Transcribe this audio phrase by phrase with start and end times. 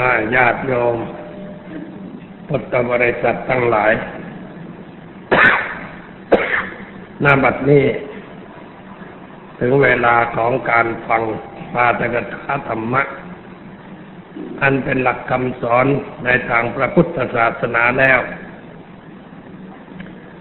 [0.00, 0.96] อาญาติโยม
[2.48, 3.92] พุทธบริษัททั้งหลาย
[7.20, 7.84] หน้าบัดนี้
[9.60, 11.22] ถึงเวลาของการฟัง
[11.74, 13.02] ปาตกถาธรรมะ
[14.62, 15.86] อันเป็นหลักคำสอน
[16.24, 18.20] ในทางพระพุทธศาสนาแล้ว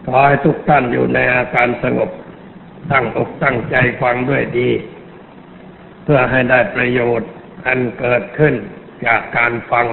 [0.06, 2.10] ขอให้ทุกท่านอยู่ในอาการสงบ
[2.92, 4.70] ตั้งอกตั้งใจฟังด้วยดี
[6.04, 7.32] เพื่อให้ได้ประโยชน์
[7.68, 8.56] อันเกิดขึ้น
[9.08, 9.88] จากการฟัง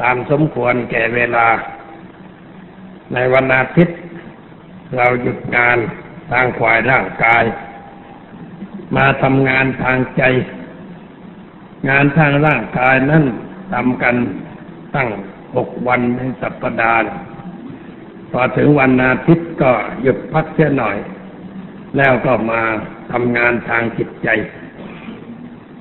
[0.00, 1.46] ตามสมควรแก่เวลา
[3.12, 3.98] ในวันอาทิตย์
[4.96, 5.78] เราหยุดงาน
[6.30, 7.44] ทางฝ่ายร่างกาย
[8.96, 10.22] มาทำงานทางใจ
[11.88, 13.24] งานทางร่างกายนั้น
[13.72, 14.16] ทำกัน
[14.94, 15.08] ตั้ง
[15.56, 17.12] หกวันในสัปดาห์
[18.32, 20.96] พอถึงวันอาทิตย์ก็หยุดพักเสียหน่อย
[21.96, 22.62] แล้วก็มา
[23.12, 24.28] ทำงานทางจิตใจ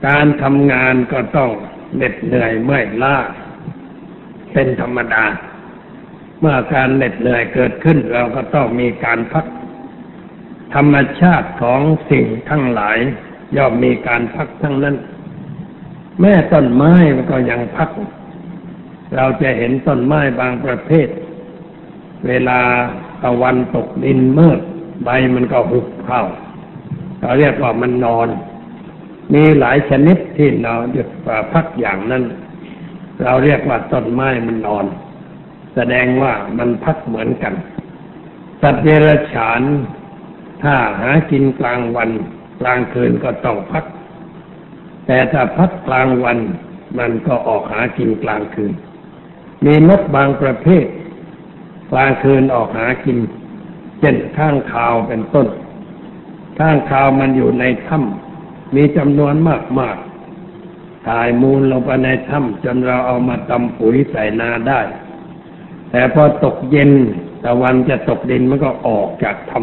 [0.07, 1.51] การทำงานก็ต้อง
[1.95, 3.15] เหน็ดเหนื่อยเมื่อยล้า
[4.53, 5.23] เป็นธรรมดา
[6.39, 9.45] เมื่อการเหน็ดเหนื่อยเกิดขึ้นเราก็ต้องมีการพัก
[10.75, 12.97] ธรรมชาติของสิ่งทั้งหลาย
[13.55, 14.95] ย่อมมีการพักทั้งนั้น
[16.21, 17.89] แม่ต้นไม้มันก็ยังพัก
[19.15, 21.07] เราจะเห็นต้นไม้บางประเภท
[22.27, 22.59] เวลา
[23.23, 24.59] ตะวันตกดินมืด
[25.03, 26.23] ใบมันก็หุบเข้า
[27.19, 28.27] เราเรียกว่ามันนอน
[29.33, 31.07] มีหลายชนิดที่นอนหยุด
[31.53, 32.23] พักอย่างนั้น
[33.23, 34.85] เราเรียกว่าต้นไม้มันนอน
[35.75, 37.53] แสดงว่ามันพักเหมือนกัน
[38.61, 39.61] สัตว์เดรัจฉาน
[40.63, 42.09] ถ้าหากินกลางวัน
[42.61, 43.85] กลางคืนก็ต้องพัก
[45.05, 46.37] แต่ถ้าพักกลางวัน
[46.99, 48.73] มันก็ออกหากินกลางคืน
[49.65, 50.85] มีนกบางประเภท
[51.91, 53.17] กลางคืนออกหากิน
[53.99, 55.47] เช่นข้างคาวเป็นต้น
[56.59, 58.32] ข้างคาวมันอยู่ในถ้ำ
[58.75, 59.97] มีจำนวนมากมาก
[61.07, 64.81] ถ่ายมูลลงไปในถ้ำจนเราเอามาตำปุ๋ยใส่นาได้
[65.91, 66.91] แต่พอตกเย็น
[67.43, 69.59] ตะวันจะตกดินมันก็ออกจากถ้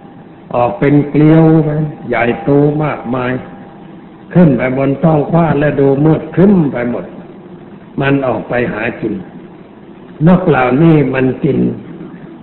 [0.00, 1.68] ำออกเป็นเกลียวไป
[2.08, 2.50] ใหญ่โต
[2.84, 3.32] มากมาย
[4.34, 7.04] ขึ้นไปบนท้องฟ้าแล้วดูมืดครึ้มไปหมด
[8.00, 9.14] มันออกไปหากิน
[10.26, 11.58] นกเหล่านี้มันกิน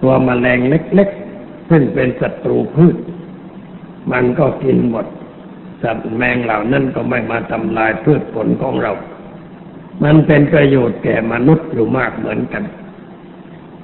[0.02, 2.96] ตัวมแมลงเล็ก ๆ ซึ่งเป็นศัตรูพืช
[4.12, 5.06] มันก็กินหมด
[5.84, 8.94] สัตว์แมงเหล่านั้นก็ไม่มาทำลายพืชผลของเรา
[10.04, 12.64] มันเป็นประโยชน์แก่มนุษย์อยู่มากเหมือนกัน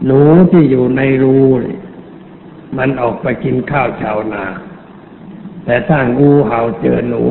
[0.05, 0.21] หนู
[0.51, 1.37] ที่อยู่ในรู
[2.77, 4.43] มันออกไปกินข้าวชาวนา
[5.65, 7.23] แต่ถ้างูเห่าเจอหนู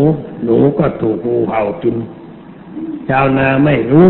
[0.45, 1.97] หนูก็ถูกงูเห่ากิน
[3.09, 4.09] ชาวนาไม่รู้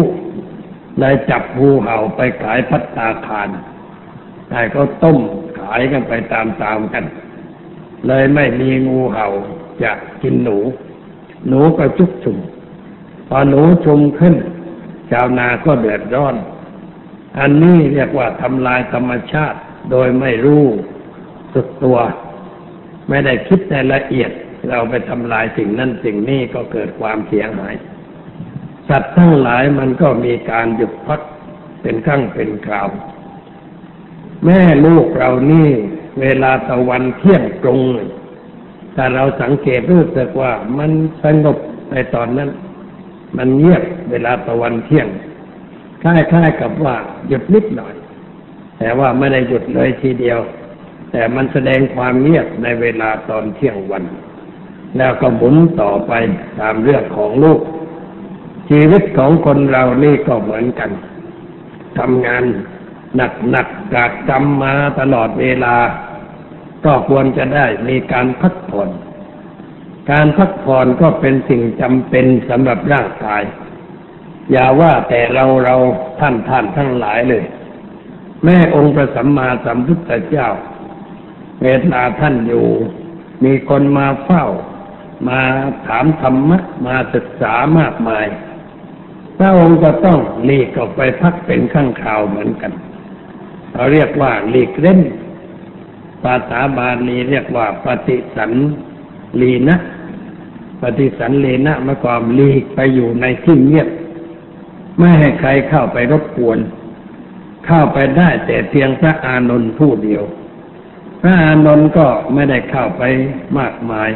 [0.98, 3.48] เลยจับงูเห่าไปขายพัตตาคาร
[4.48, 5.18] แต่ก็ต้ม
[5.58, 7.04] ขายกันไปตามๆกัน
[8.06, 9.28] เลยไม่มีงูเห่า
[9.82, 10.58] จะกินหนู
[11.48, 12.36] หนูก็จุกชุม
[13.28, 14.34] พอหนูชุมขึ้น
[15.10, 16.34] ชาวนาก็เดือดร้อน
[17.38, 19.58] อันนี้เรียกว่าทำลายธรรมชาติ
[19.90, 20.64] โดยไม่รู้
[21.54, 21.98] สึกตัว
[23.08, 24.30] ไม่ได้คิดในละเอียด
[24.68, 27.74] เราไปทำลายสิ่งนั้นสิ่งนี้ก็เกิดความเสียหาย
[28.88, 31.20] สัตว์ทั้งหลายมันก็มีการหยุดพัก
[31.82, 32.88] เป็นครั้งเป็นคราว
[34.44, 35.68] แม่ลูกเรานี่
[36.20, 37.80] เวลาตะวันเที่ยงตรง
[38.96, 40.90] ถ้าเราสังเกตรู้สึกว่ามัน
[41.24, 41.56] สงบ
[41.92, 42.50] ในตอนนั้น
[43.36, 45.08] มันเงียบเวลาตะวันเที่ยง
[46.02, 46.96] คล้ายๆกับว่า
[47.28, 47.94] หยุดนิดหน่อย
[48.78, 50.38] แต่ว่าไม่ได้หยุดเลยทีเดียว
[51.12, 54.04] แต่มันแสดงความเงียบในเวลาตอนเที่ยงวัน
[54.96, 56.12] แล้วก็หมุนต่อไป
[56.60, 57.60] ตามเรื่องของลูก
[58.68, 60.90] ชีวิตของคนเรานี่ก็เหมือนกัน
[61.98, 62.44] ทำงาน
[63.16, 65.74] หนักหนักกากจำมาตลอดเวลา
[66.84, 68.88] ก็ควรจะได้มีการพักผ่อน
[70.10, 73.42] การพักผ่อนก็เป็นสิ่งจำเป็นสำหรับร่างกาย
[74.50, 75.76] อย่าว่าแต่เราเรา
[76.20, 77.44] ท่านท่านทั้งหลายเลย
[78.44, 80.48] แม่องค์พระสัมมาสัมพุทธเจ้า
[81.62, 82.66] เวลาท่านอยู่
[83.44, 84.46] มีคนมาเฝ้า
[85.28, 85.40] มา
[85.86, 88.26] ถามธรรมะ มาศึกษามากมาย
[89.38, 92.72] พระองค์ก็ต้องหลีกออกไปพักเป็นข้างคราวเหมือนกัน
[93.72, 95.00] เราเรียกว่าหลีกเล่น
[96.22, 98.52] ภาษาบาลีเรียกว่า ปฏิสัน
[99.40, 99.76] ลีนะ
[100.82, 103.88] ปฏิสันลีนะมาความหลีกไปอยู่ในที่เงียบ
[104.98, 106.58] ไม่ให้ใครเข้าไปรบกวน
[107.66, 110.24] เข้าไปได้แต่เพียงพระอานนท์ผู้เดียว
[111.20, 113.02] พระอานนท์ก็ไม่ได้เข้าไป
[113.58, 114.10] มากมาย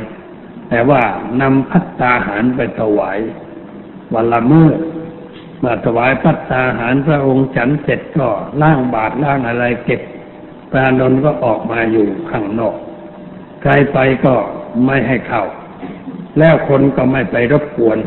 [0.69, 1.03] แต่ว่า
[1.41, 3.19] นำพัตตาหารไปถวาย
[4.15, 4.69] วันละมื้อ
[5.67, 8.29] มื่อถวายพัตตาหารพระองค์ฉันเสร็จก็
[8.63, 10.01] ล้างบาตรล้างอะไรเก็บ
[10.71, 12.77] พระอานนท์ก็ออกมาอยู่ข้างนอก
[13.63, 14.35] ใครไปก็
[14.87, 15.45] ไม่ให้เข้า
[16.39, 17.99] แล้วคนก็ไม่ไปรบกวน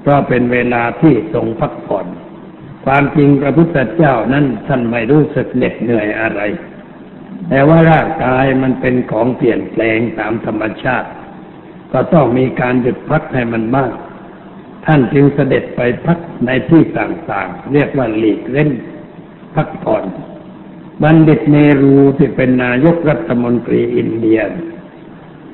[0.00, 2.06] เพราะเป็นเวลาที่ทรงพักผ่อน
[2.84, 6.40] ความจริงพระพุทธเจ้านั้นท่านไม่รู้สึกเหน็ดเหนื่อยอะไร
[7.48, 11.08] แต่ว่าร่างกายมันเป็นของเปลี่ยนแปลงตามธรรมชาติ
[11.92, 13.90] ก็ต้องมีการหยุดพักให้มันบ้าง
[14.86, 18.70] ท่านจึงเสด็จไปพักในที่ต่างๆ เรียกว่าหลีกเล่น
[19.54, 20.04] พักผ่อน
[21.02, 24.40] บัณฑิตเนรูที่เป็นนายกรัฐมนตรีอินเดีย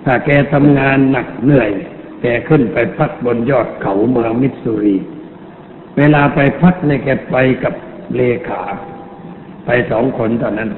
[0.05, 1.71] ถ้าแกทำงานหนักเหนื่อย
[2.23, 4.97] แกขึ้นไปพักบนยอดเขาเมืองมิสซูรี
[5.97, 7.75] เวลาไปพักในแกไปกับ
[8.17, 8.63] เลขา
[9.65, 10.71] ไปสองคนเท่านั้น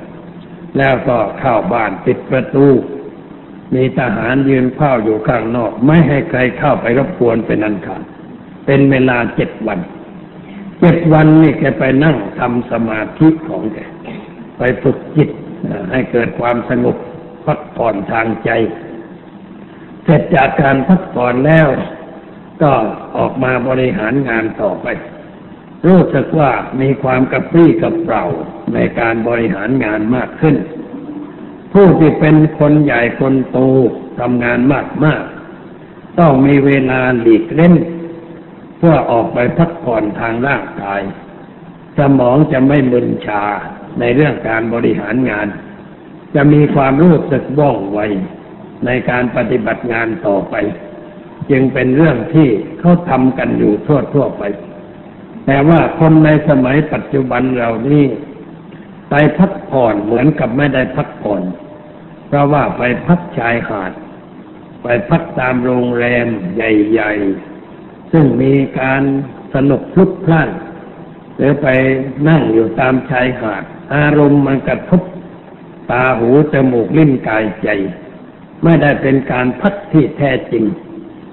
[0.78, 2.66] แล้วก็เข้าบ้านปิดประตู
[3.74, 8.02] มีทหารยืนเฝ้าอยู่ข้างนอก ไม่ให้ใครเข้าไปรบกวนเป็นอันขาด
[8.66, 9.78] เป็นเวลาเจ็ดวัน
[10.80, 13.78] เจ็ดวันนี่แกไปนั่งทำสมาธิของแก
[14.58, 15.28] ไปฝึกจิต
[15.90, 16.96] ให้เกิดความสงบ
[17.46, 18.50] พักผ่อนทางใจ
[20.04, 21.68] เสร็จจากการพักผ่อนแล้ว
[22.62, 22.72] ก็
[23.16, 24.86] ออกมาบริหารงานต่อไป
[25.86, 26.50] รู้สึกว่า
[26.80, 28.24] มีความกระปรี้กระเปร่า
[28.74, 30.56] ในการบริหารงานมากขึ้น
[31.72, 33.58] ผู้ที่เป็นคนใหญ่คนโต
[34.20, 35.22] ทำงานมากมาก
[36.18, 37.74] ต้องมีเวลาหลีกเล่น
[38.78, 41.00] เพื่อออกไปพักผ่อนทางร่างกาย
[41.98, 43.44] สมองจะไม่มึนชา
[44.00, 45.46] ในเรื่องการบริหารงาน
[46.34, 48.00] จะมีความรู้สึกว่องไว
[48.86, 50.54] ในการปฏิบัติงานต่อไป
[51.50, 52.48] จึงเป็นเรื่องที่
[52.80, 54.42] เขาทำกันอยู่ทั่วทั่วไป
[55.46, 58.04] แต่ว่าคนในสมัยปัจจุบันเรานี่
[59.10, 61.42] ไปพักผ่อนเหมือนกับไม่ได้พักผ่อน
[62.26, 63.92] เพราะว่าไปพักชายหาด
[64.82, 66.26] ไปพักตามโรงแรม
[66.56, 67.12] ใหญ่
[67.62, 69.02] ๆ ซึ่งมีการ
[69.54, 70.50] สนุกพลุกพล่าน
[71.36, 71.66] หรือไป
[72.28, 73.62] นั่งอยู่ตามชายหาด
[73.94, 75.02] อารมณ์มันกระทบ
[75.90, 77.68] ตาหูจมูกลิ้นกายใจ
[78.62, 80.64] ไม่ได้เป็นการพักที่แท้จริง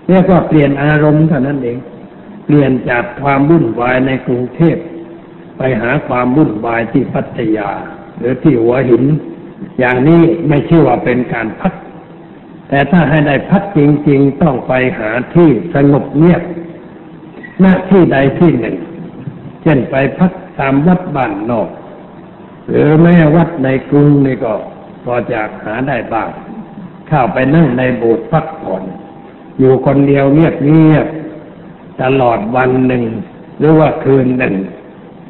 [0.08, 1.78] เรียกว่าเปลี่ยนอารมณ์เท่านั้นเอง
[2.46, 4.78] เปลี่ยนจากความวุ่นวายในกรุงเทพ
[5.58, 7.70] ไปหาความวุ่นวายที่พัทยา
[8.18, 9.04] หรือที่หัวหิน
[9.80, 11.74] อย่างนี้ไม่ชื่อว่าเป็นการพัก
[12.70, 13.80] แต่ถ้าให้ได้พักจ
[14.10, 16.44] ริง ๆ ต้องไปหาที่สงบเงียบ
[17.62, 18.76] หน้าที่ใดที่หนึ่ง
[19.64, 21.70] เช่นไปพักตามวัดบ้านนอก
[22.68, 24.54] หรือแม้วัดในกรุงนี่ก็
[25.04, 26.30] พอจะหาได้บ้าง
[27.08, 28.84] เข้าไปนั่งในโบสถ์พักผ่อน
[29.60, 31.08] อยู่คนเดียวเงียบเงียบ
[32.02, 33.04] ตลอดวันหนึ่ง
[33.60, 34.56] หรือว่าคืนหนึ่ง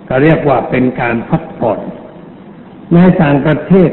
[0.07, 1.79] ก็เรียกว่าเป็นการพักผ่อน
[2.94, 3.91] ในต่างประเทศ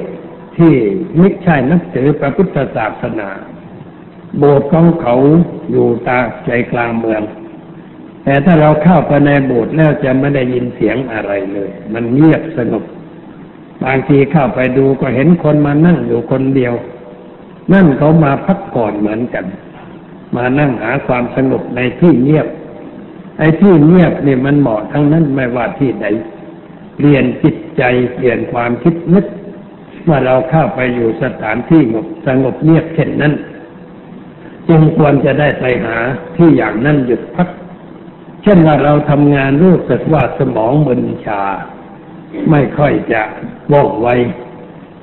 [0.57, 0.75] ที่
[1.17, 3.31] ไม่ใช่นับถือพระพุทธศาสนา
[4.39, 5.15] โบสถ์ของเขา
[5.71, 7.23] อยู่ตาใจกลางเมือง
[8.25, 12.85] แต่ถ้าเราเข้าไปในโบสถ์แล้วจะไม่ได้ยินเสียงอะไรเลย มันเงียบสงบ
[13.85, 16.75] บางทีเข้าไปดูก็เห็นคนมานั่งอยู่คนเดียว
[17.73, 19.45] นั่นเขามาพักผ่อนเหมือนกัน
[20.37, 22.47] มานั่งหาความสงบในที่เงียบ
[23.39, 26.07] ไอ้ที่เงียบนี่มันเหมาะทั้งนั้นไม่ว่าที่ใด
[26.97, 27.83] เปลี่ยนจิตใจ
[28.15, 29.25] เปลี่ยนความคิดนึก
[30.09, 33.33] ว่าเราเข้าไปอยู่สถานที่สงบสงบเงียบเช่นนั้น
[34.69, 35.97] จึงควรจะได้ไปหา
[36.37, 37.49] ที่อย่างนั้นหยุดพัก
[38.43, 41.43] เช่นว่าเราทำงานรู้สึกว่าสมองมึนชา
[42.51, 43.23] ไม่ค่อยจะ
[43.73, 44.09] ว่องไว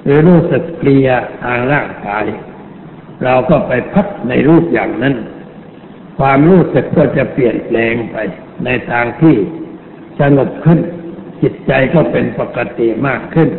[0.04, 1.10] หรือรู้สึกเปลีย
[1.44, 2.26] ทางร่างกาย
[3.24, 5.16] เราก็ไปพักในรูปอย่างนั้น
[6.20, 8.16] ความรู้สึกก็จะเปลี่ยนแปลงไป
[8.66, 9.36] ในทางที่
[10.20, 10.80] สงบขึ้น
[11.42, 13.50] จิตใจก็เป็นปกติมากขึ้น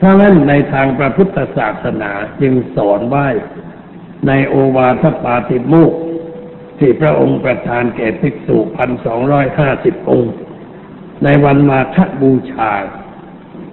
[0.00, 3.26] ถ้านั้นในทางพระพุทธศาสนาจึงสอนไว้
[4.26, 5.92] ในโอวาทปาติโมก
[6.82, 10.32] ที่พระองค์ประทานแก่ภิกษุพันสองร้อยห้าสิบองค์
[11.24, 12.72] ในวันมาฆบูชา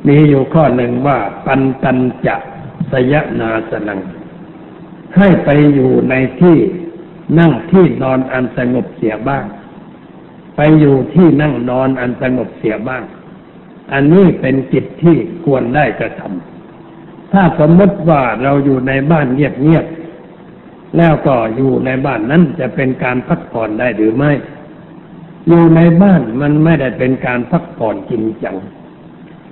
[0.08, 2.36] มีอยู่ข้อหนึ่งว่าปันตันจะ
[2.92, 4.00] สยนาสนัง
[5.18, 6.58] ให้ไปอยู่ในที่
[7.40, 9.46] นั่งที่นอนอันสงบเสียบ้าง
[10.56, 13.04] ไปอยู่ที่นั่งนอนอันสงบเสียบ้าง
[13.94, 19.99] อันนี้เป็นจิตที่ควรได้กระทำถ้าสมมติว่าเราอยู่ในบ้านเงียบๆ
[20.98, 24.32] แล้วก็อยู่ในบ้านนั้นจะเป็นการพักผ่อนได้หรือไม่
[25.48, 28.58] อยู่ในบ้านมันไม่ได้เป็นการพักผ่อนจริงจัง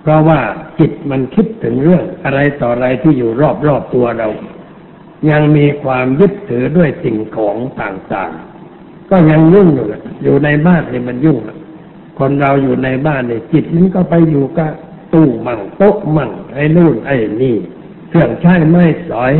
[0.01, 0.39] เพราะว่า
[0.79, 3.32] จิตมันคิดถึงเรื่องอะไรต่ออะไรที่อยู่
[3.67, 4.29] รอบๆตัวเรา
[5.29, 9.88] ยังมีความยึดถือด้วยสิ่งของต่างๆ ก็ยังยุ่งอยู่
[10.24, 11.38] อยู่ในบ้านเนี่ยมันยุ่ง
[12.20, 14.72] คนเราอยู่ในบ้านเนี่ยจิตมันก็ไปอยู่กับ
[15.13, 17.56] ตู้มั่งโต๊ะมั่งไอ้นู่นไอ้นี่
[18.10, 19.34] เครื่องใช้ไม่สอย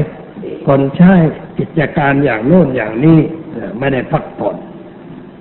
[0.68, 1.14] คนใช้
[1.58, 3.20] กิจการอย่างโน่นอย่างนี้
[3.80, 4.56] ไม่ได้พักผ่อน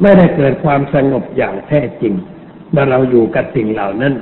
[0.00, 2.14] ไม่ได้เกิดความสงบอย่างแท้จริง
[2.70, 4.14] เมื่อเราอยู่กับสิ่งเหล่านั้น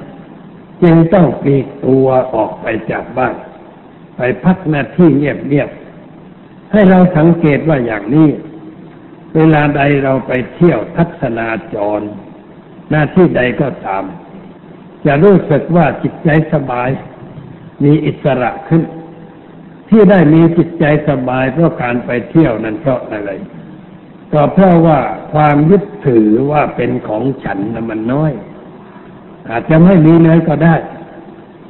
[0.82, 3.34] จึงต้องปลีกตัวออกไปจากบ้าน
[4.16, 8.28] ไปพักหน้าที่เงียบๆให้เราสังเกตว่าอย่างนี้
[9.36, 12.00] เวลาใดเราไปเที่ยวทัศนาจร
[12.90, 14.04] หน้าที่ใดก็ตาม
[15.06, 16.88] จะรู้สึกว่าจิตใจสบาย
[17.84, 18.82] มีอิสระขึ้น
[19.94, 23.30] ที่ได้มีจิตใจสบายเพราะการไปเที่ยวนั้นเพราะอะไร
[24.32, 24.98] ก็เพราะว่า
[25.32, 28.32] ความยึดถือว่าเป็นของฉันนะมันน้อย
[29.50, 30.74] อาจจะไม่มีเลยก็ได้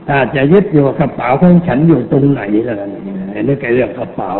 [0.08, 2.90] ถ้าจะยึดอยู่กระเป๋าของฉันอยู่ตรงไหนล้วกัน
[3.30, 4.32] ไอ้นี่ก็เรื่องกระเป๋า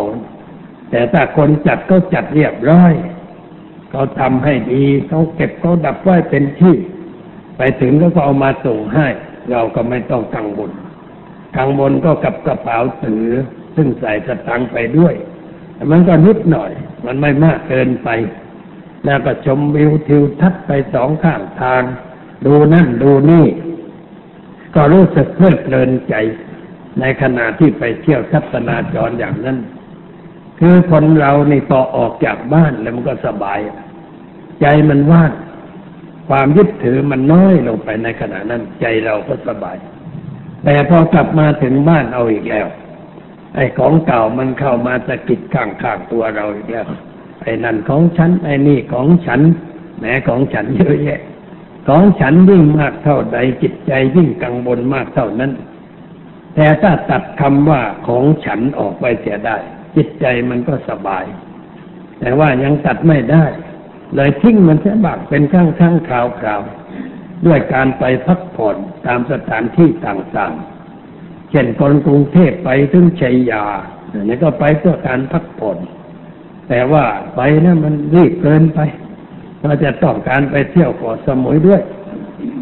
[0.89, 2.93] แต่ถ้าคนจัดก็จัดเรียบร้อย
[3.89, 6.75] เขาทำให้ดีเขาเก็บเขาดับไว้เป็นที่
[7.57, 9.07] ไปถึงก็เอามาส่งให้
[9.51, 10.71] เราก็ไม่ต้องกังวล
[11.57, 13.27] กังวลก็กับกระเป๋าถือ
[13.75, 15.15] ซึ่งใส่สตังไปด้วย
[15.91, 16.71] มันก็นิดหน่อย
[17.05, 18.09] มันไม่มากเกินไป
[19.05, 21.83] แล้วก็ชมวิวทิวทัศน์ไปสองข้างทาง
[22.45, 23.45] ดูนั่นดูนี่
[24.75, 26.15] ก็รู้สึกเพลิดเพลินใจ
[26.99, 29.57] ในขณะที่ไปเที่ยวทัศนาจรอย่างนั้น
[30.59, 33.59] คือคนเรานี่อออกจากบ้านแล้วมันก็สบาย
[34.61, 35.31] ใจมันว่าง
[36.29, 39.77] ความยึดถือมันน้อยลงไปในขณะนั้น ใจเราก็สบาย
[40.63, 42.67] แต่พอกลับมาถึงบ้านเอาอีกแล้ว
[43.55, 46.87] ไอ้ของเก่ามันเข้ามาสะกิดข้างๆตัวเราอีกแล้ว
[47.41, 49.41] ไอ้นั่นของฉัน ไอ้นี่ของฉัน
[49.99, 51.21] แหมของฉันเยอะแยะ
[51.87, 55.51] ของฉันยิ่งมากเท่าใดจิตใจยิ่งกังวลมากเท่านั้น
[56.55, 59.57] แต่ถ้าตัดคำว่าของฉันออกไปเสียได้
[59.95, 61.25] จิตใจมันก็สบาย
[62.19, 63.45] แต่ว่ายังตัดไม่ได้
[64.15, 66.61] เลยทิ้งมันเสียบากเป็นข้างข้างคราวคราว
[67.45, 70.74] ด้วยการไปพักผ่อนตามสถานที่ต่างๆ
[71.55, 73.65] ช่นคนกรุงเทพไปถึงชัยยา
[74.11, 75.77] อันนี้ก็ไปเพื่อการพักผ่อน
[76.69, 77.03] แต่ว่า
[77.35, 78.79] ไปนะมันรีบเกินไป
[79.61, 81.81] เราจะต้องการไปเที่ยวเกาะสมุยด้วย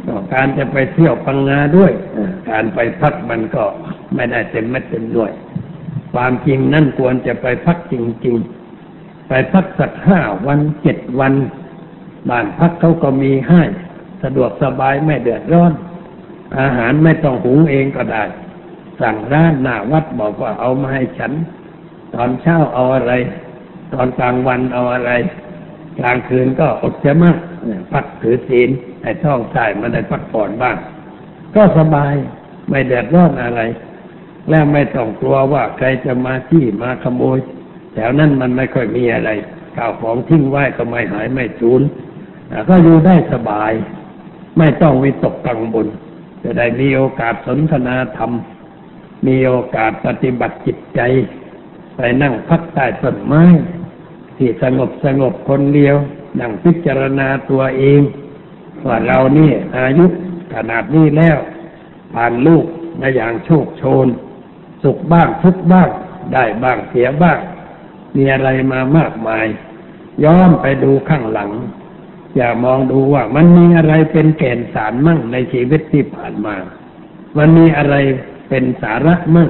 [0.08, 1.92] ต้องการจะไปเที่ยวพังงาด้วย
[2.50, 3.64] การไปพักมันก็
[4.16, 5.32] ไม่ได้เต็มเม็ดเต็มหน่วย
[6.14, 7.96] ความจริงนั่นควรจะไปพักจ
[8.26, 8.38] ริง
[8.84, 11.34] ๆ ไปพักสักห้าวันเจ็ดวัน
[12.30, 13.62] บ้านพักเขาก็มีให้
[14.24, 15.72] สะดวกสบายไม่เดือดร้อน
[16.60, 18.24] อาหารไม่ต้องหุงเองก็ได้
[19.02, 21.32] สั่งร้านหน้าวัดบอกว่าเอามาให้ฉัน
[22.14, 23.14] ตอนเช้าเอาอะไร
[23.94, 25.12] ตอนกลางวันเอาอะไร
[26.00, 27.38] กลางคืนก็อดจะมาก
[27.92, 28.70] พักถือศีล
[29.04, 30.78] ให้ท้องใส่มาได้พักผ่อนบ้าง
[31.56, 32.14] ก็สบาย
[32.70, 33.62] ไม่เดือดร้อนอะไร
[34.50, 37.38] และไม่ต้องกลัวว่าใครจะมาที่มาขโมย
[37.94, 39.30] แถวนั้นมันไม่ค่อยมีอะไร
[39.76, 41.82] ข้าวของทิ้งไว้ก็ไม่หายไม่สูญ
[42.70, 43.72] ก็อยู่ได้สบาย
[44.58, 45.88] ไม่ต้องวิตกกังวล
[46.44, 48.32] จะได้มีโอกาสสนทนาธรรม
[49.28, 51.02] มีโอกาสปฏิบัติจิตใจ
[51.96, 53.44] ไปนั่งพักใต้ต้นไม้
[54.38, 55.96] ที่สงบสงบคนเดียว
[56.40, 58.02] นั่งพิจารณาตัวเอง
[58.88, 60.06] ว่าเรานี่อายุ
[60.54, 61.38] ขนาดนี้แล้ว
[62.14, 62.66] ผ่านลูก
[63.00, 64.08] มาอย่างโชคโชน
[64.84, 65.90] สุขบ้างทุกบ้าง
[66.34, 67.40] ได้บ้างเสียบ้าง
[68.16, 69.46] มีอะไรมามากมาย
[70.24, 71.52] ย้อนไปดูข้างหลัง
[72.36, 76.56] อย่ามองดูว่ามันมีอะไรเป็นแก่นสารมั่งในชีวิตที่ผ่านมา
[77.38, 77.96] มันมีอะไร
[78.56, 79.50] เป็นสาระมั่ง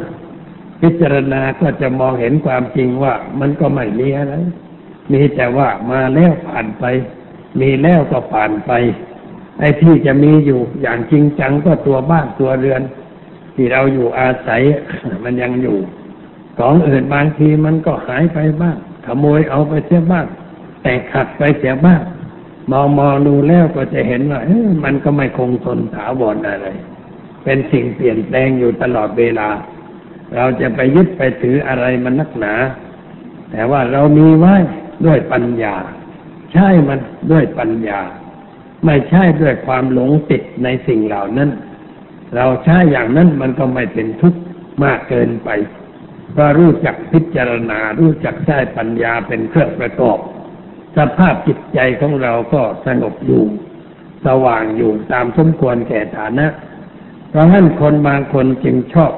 [0.81, 4.33] พิจารณาก็จะมองเห็นความจริงว่ามันก็ไม่มีอะไร
[5.11, 6.85] มีแต่ว่ามาแล้วผ่านไป
[7.59, 8.71] มีแล้วก็ผ่านไป
[9.59, 12.81] ไอ้ที่จะมีอยู่อย่างจริงจังก็ตัวบ้านตัวเรือน
[13.55, 14.61] ที่เราอยู่อาศัย
[15.23, 15.77] มันยังอยู่
[16.59, 20.25] ของอื่นบางทีมันก็หายไปบ้าง ขโมยเอาไปเสียบ้าง
[20.83, 22.01] แต่ขัดไปเสียบ้าง
[22.71, 24.39] มองมองดูแล้วก็จะเห็นว่า
[24.83, 26.67] มันก็ไม่คงทนถาวรอะไร
[27.43, 29.49] เป็นสิ่งเปลี่ยนแปลงอยู่ตลอดเวลา
[30.35, 32.53] เราจะไปยึดไปถืออะไรมันนักหนา
[33.51, 34.55] แต่ว่าเรามีไว้
[35.05, 35.75] ด้วยปัญญา
[36.53, 36.99] ใช่มัน
[37.31, 37.99] ด้วยปัญญา
[38.85, 41.49] ไม่ใช่ด้วยความหลงติดในสิ่งเหล่านั้น
[42.35, 44.41] เราใช้อย่างนั้นมันก็ไม่เป็นทุกข์
[44.83, 45.49] มากเกินไป
[46.37, 50.17] ก็รู้จักพิจารณารู้จักใช้ปัญญาเป็นเครื่องประกอบ
[50.97, 53.43] สภาพจิตใจของเราก็สงบอยู่
[54.25, 56.45] สว่างอยู่ตามสมควรแก่ฐานะ
[57.33, 59.11] เพราะฉะนั้นคนบางคนจึงชอบ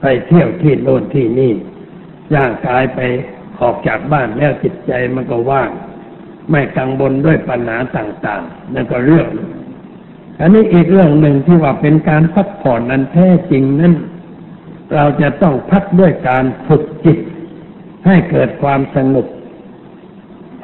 [0.00, 1.52] ไปเที่ยวที่โน่นที่นี่
[2.36, 3.00] ร่างกายไป
[3.60, 5.70] ออกจากบ้านแล้วจิตใจมันก็ว่าง
[6.50, 9.50] ไม่กังวลด้วยปัญหาต่างๆนั่นก็เรื่องหนึ่ง
[10.40, 13.94] อันนี้อีกเรื่องหนึ่งที่ว่าเป็นการพักผ่อนนั้นแท้จริงนั้น
[14.94, 17.18] เราจะต้องพักด้วยการฝึกจิต
[18.06, 19.26] ให้เกิดความสงบ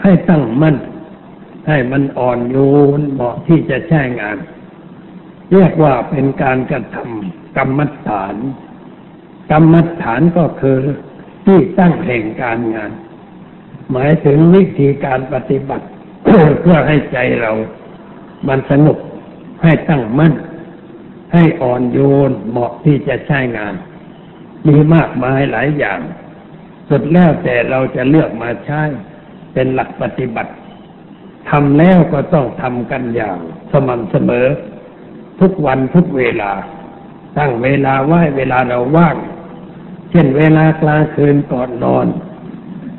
[0.02, 0.76] ให้ตั้งมั่น
[1.68, 2.56] ให้มันอ่อนโย
[2.98, 4.36] นเหมาะที่จะใช้งาน
[5.52, 8.34] เรียกว่าเป็นการกระทำกรรมฐาน
[9.50, 10.80] กรรมฐานก็คือ
[11.44, 12.90] ที่ตั้งแห่งการงาน
[13.92, 15.86] หมายถึงวิธีการปฏิบัติ
[16.60, 17.52] เพื่อให้ใจเรา
[18.48, 18.98] มันสงบ
[19.62, 20.32] ให้ตั้งมั่น
[21.34, 21.98] ให้อ่อนโย
[22.28, 23.74] นเหมาะที่จะใช้งาน
[24.66, 26.00] มีมากมายหลายอย่าง
[26.88, 28.82] สุดแล้วแต่เราจะเลือกมาใช้
[29.52, 30.52] เป็นหลักปฏิบัติ
[31.50, 33.38] ทำแล้วก็ต้องทำกันอย่าง
[33.72, 34.46] สม่ำเสมอ
[35.40, 36.52] ทุกวันทุกเวลา
[37.38, 39.16] ตั้งเวลาไหว้เวลาเราว่าง
[40.10, 42.06] เช่นเวลากลางคืนก่อนนอน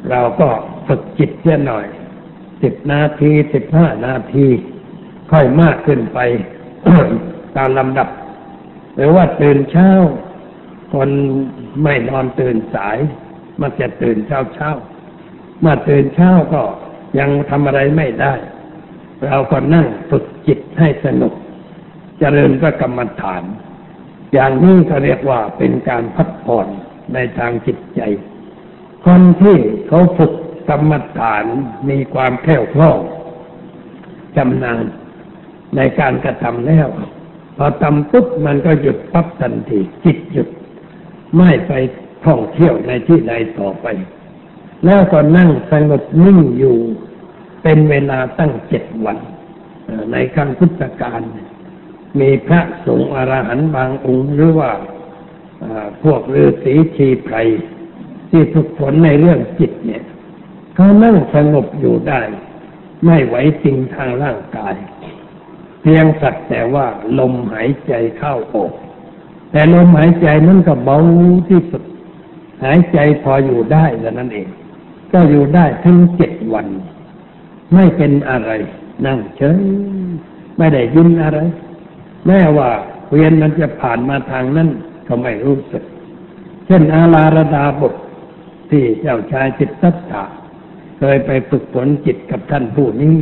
[0.10, 0.50] เราก็
[0.88, 1.86] ฝึกจิตเสียหน่อย
[2.62, 4.48] สิบนาทีสิบห้านาที
[5.32, 6.20] ค่อยมากขึ้นไป
[7.56, 8.10] ตามลำดับ
[8.96, 9.90] หรือว่าตื่นเช้า
[10.94, 11.10] คน
[11.84, 12.98] ไม่นอนตื่นสาย
[13.62, 14.70] มันจะตื่นเช้าเช้า
[15.62, 16.62] เมื่อตื่นเช้าก็
[17.20, 18.34] ยังทำอะไรไม่ได้
[19.26, 21.34] เราก็นั่งฝึกจิตให้สนุก
[22.20, 23.44] เจริญพระกรรมฐาน
[24.34, 26.68] อย่างนี้ก็เรียกว่าเป็นการพักผ่อน
[27.14, 28.02] ในทางจิตใจ
[29.06, 29.58] คนที่
[29.88, 30.34] เขาฝึก
[30.70, 31.46] กรรมฐาน
[31.90, 33.00] มีความแข็งคล่อง
[34.38, 34.84] จำนาน
[35.76, 36.88] ในการกระทำแล้ว
[37.58, 40.48] พอทำปุ๊บมันก็หยุดปั๊บทันทีจิตหยุด
[41.38, 41.72] ไม่ไป
[42.26, 43.88] ท่องเที่ยวในที่ใดต่อไป
[44.86, 46.78] แล้วก็นั่งสงบนิ่งอยู่
[47.64, 49.18] เป็นเวลาตั้งเจ็ดวัน
[50.12, 51.22] ในครั้งพุทธกาล
[52.20, 54.72] มีพระสงฆ์อรหันต์บางองค์หรือว่า
[56.04, 57.36] พวกฤาษีชีไพร
[58.30, 60.04] ที่ฝึกฝนในเรื่องจิตเนี่ย
[60.76, 62.22] เขานั่งสงบอยู่ได้
[63.06, 64.76] ไม่ไหวจริงทางร่างกาย
[65.82, 66.88] เพียงสักแต่ว่า
[67.20, 68.72] ลมหายใจเข้าออก
[69.52, 70.98] แต่ลมหายใจนั้นก็เบา
[71.50, 71.84] ที่สุด
[72.64, 74.48] หายใจพออยู่ได้แต่นั้นเอง
[75.14, 76.68] ก็อยู่ได้ถึงเจ็ดวัน
[77.74, 78.52] ไม่เป็นอะไร
[79.06, 79.60] นั่งเฉย
[80.58, 81.40] ไม่ได้ยินอะไร
[82.28, 82.70] แม้ว่า
[83.10, 84.70] เวียนมันจะผ่านมาทางนั้น
[85.08, 85.84] ก็ไม่รู้สึก
[86.66, 87.94] เช่นอาลาระดาบท
[88.70, 90.24] ที่เจ้าชายจิตตัตถะ
[91.00, 93.18] เคยไปฝึกฝนจิตกับท่านผู้นี้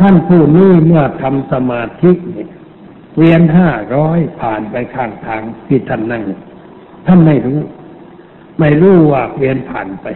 [0.00, 2.50] ท่านผู้นี้เมื่อทำสมาธิเนี่ย
[3.16, 6.22] เวียนห้าร้อยผ่านไปข้างทางที่ท่านนั่ง
[7.06, 7.60] ท่านไม่รู้
[8.60, 10.06] ไม่รู้ว่าเวียนผ่านไป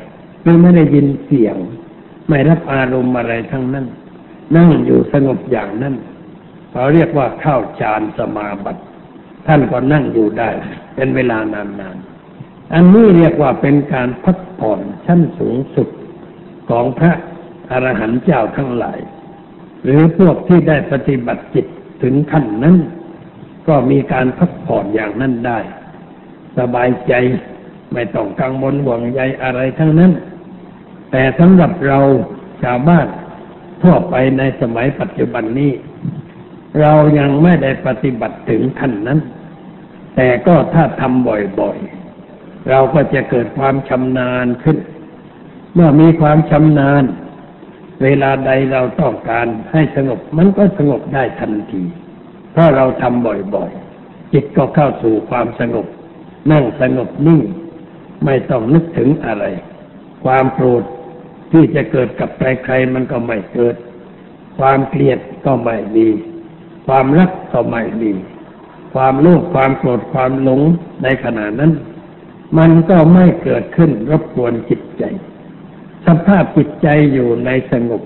[0.43, 1.57] คือไม่ได้ยินเสียง
[2.29, 3.87] ไม่รับอารมณ์อะไรทั้งนั้น
[4.57, 5.95] นั่งอยู่สงบอย่างนั้น
[6.73, 8.83] เขาเรียกว่าเข้าฌานสมาบัติ
[9.47, 10.51] ท่านก็นั่งอยู่ได้
[10.95, 15.89] เป็นเวลานานๆ อันนี้เรียกว่าเป็นการพักผ่อนชั้นสูงสุด
[16.71, 17.13] ของพระ
[17.71, 18.99] อรหันต์เจ้าทั้งหลาย
[19.85, 21.67] หรือพวกที่ได้ปฏิบัติจิต
[22.03, 22.77] ถึงขั้นนั้น
[23.69, 25.59] ก็มีการพักผ่อนอย่างนั้นได้
[26.59, 27.13] สบายใจ
[27.93, 30.13] ไม่ต้องกังวลห่วงใยอะไรทั้งนั้น
[31.11, 32.01] แต่สำหรับเรา
[32.63, 33.07] ชาวบ้าน
[33.83, 35.71] ทั่วไปในสมัยปัจจุบันนี้
[36.81, 39.19] เรายังไม่ได้ปฏิบัติถึงขั้นนั้น
[40.17, 41.29] แต่ก็ถ้าทำ
[41.61, 44.79] บ่อยๆ เราก็จะเกิดความชำนาญขึ้น
[45.75, 47.05] เมื่อมีความชำนาญ
[48.03, 51.83] เวลาใดเราต้องการให้สงบมันก็สงบได้ทันที
[52.53, 55.87] เพราะเราทำบ่อยๆ จิตก็เข้าสู่ความสงบ
[56.53, 57.43] นั่งสงบนิ่ง
[58.25, 59.45] ไม่ต้องนึกถึงอะไร
[60.25, 60.83] ความโกรธ
[61.53, 63.75] ที่จะเกิดกับใครๆมันก็ไม่เกิด
[64.59, 66.09] ความเกลียดก็ไม่มี
[66.87, 68.13] ความรักก็ไม่มี
[68.95, 70.61] ความโลภความโกรธความหลง
[71.03, 71.73] ในขณะนั้น
[72.59, 75.05] มันก็ไม่เกิดขึ้นรบกวนจิตใจ
[76.07, 78.03] สภาพจิตใจอยู่ในสงบ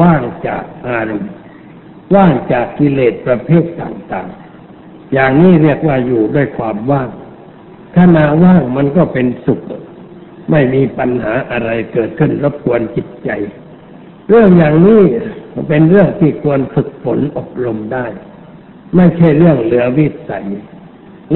[0.00, 1.32] ว่างจากอารมณ์
[2.14, 7.08] ว่างจากกิเลสประเภทต่างๆ อย่างนี้เรียกว่าอยู่ด้วยความว่าง
[7.96, 9.60] ขณะว่างมันก็เป็นสุข
[10.50, 13.30] ไม่มีปัญหาอะไรเกิดขึ้นรบกวนจิตใจ
[14.28, 15.02] เรื่องอย่างนี้
[15.68, 18.06] เป็นเรื่องที่ควรฝึกฝนอบรมได้
[18.96, 20.46] ไม่ใช่เรื่องเหลือวิสัย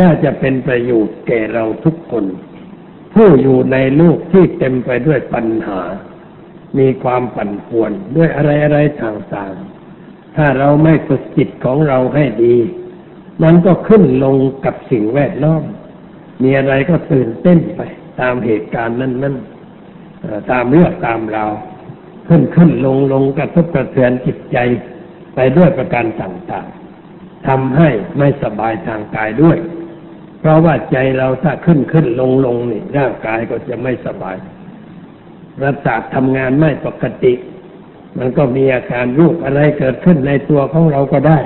[0.00, 2.24] น่าจะเป็นประโยชน์แก่เราทุกคน
[3.14, 5.80] ผู้อยู่ในโลกที่เต็มไปด้วยปัญหา
[6.78, 12.56] มีความปั่นป่วนด้วยอะไรอะไรต่างๆ ถ้าเราไม่ฝึกจิตของเราให้ดี
[13.42, 15.62] มันก็ขึ้นลงกับสิ่งแวดล้อม
[16.42, 17.80] มีอะไรก็ตื่นเต้นไป
[18.20, 19.36] ตามเหตุการณ์นั้นนั้น
[20.50, 21.52] ตามเรื่องตามราว
[22.28, 24.58] ขึ้นขึ้นลงลงกระทบกระเทือนจิตใจ
[25.34, 29.58] ไปด้วยประการต่างๆทำให้ไม่สบายทางกายด้วย
[30.40, 34.36] เพราะว่าใจเราถ้าขึ้นขึ้นลงลงนี่ร่างกายก็จะไม่สบาย
[35.58, 37.32] ประสาททำงานไม่ปกติ
[38.18, 41.38] มันก็มีอาการรูปอะไรเกิดขึ้นในตัวของเราก็ได้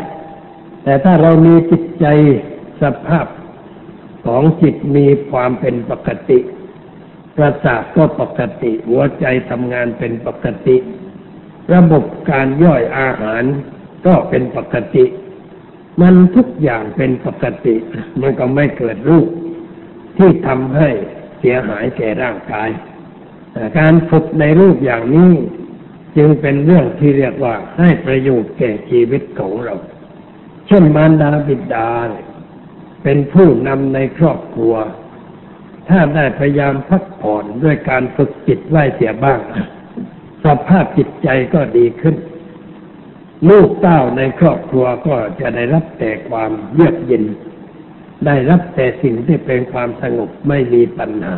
[0.84, 2.06] แต่ถ้าเรามีจิตใจ
[2.82, 3.26] สภาพ
[4.26, 6.38] ของจิตมีความเป็นปกติ
[7.36, 10.76] ประสาทก็ปกติ หัวใจทำงานเป็นปกติ
[11.74, 13.44] ระบบการย่อยอาหาร
[14.06, 15.04] ก็เป็นปกติ
[16.00, 17.74] มันทุกอย่างเป็นปกติ
[18.20, 19.28] มันก็ไม่เกิดรูป
[20.18, 20.88] ที่ทำให้
[21.38, 22.68] เสียหายแก่ร่างกาย
[23.78, 25.32] การฝึกในรูปอย่างนี้
[26.16, 29.74] จึงเป็นเรื่องที่เรียกว่าให้ประโยชน์แก่ชีวิตของเรา
[30.66, 31.90] เช่นมารดาบิดา
[33.02, 34.74] เป็นผู้นำในครอบครัว
[35.88, 39.40] ถ้าได้พยายามพักผ่อนด้วยการฝึกจิตไว้เสียบ้าง
[40.44, 42.16] สสภาพจิตใจก็ดีขึ้น
[43.48, 47.24] ลูกเต้าในครอบครัวก็จะได้รับแต่ความเยือกเย็น
[48.26, 51.36] ได้รับแต่สิ่งที่เป็นความสงบไม่มีปัญหา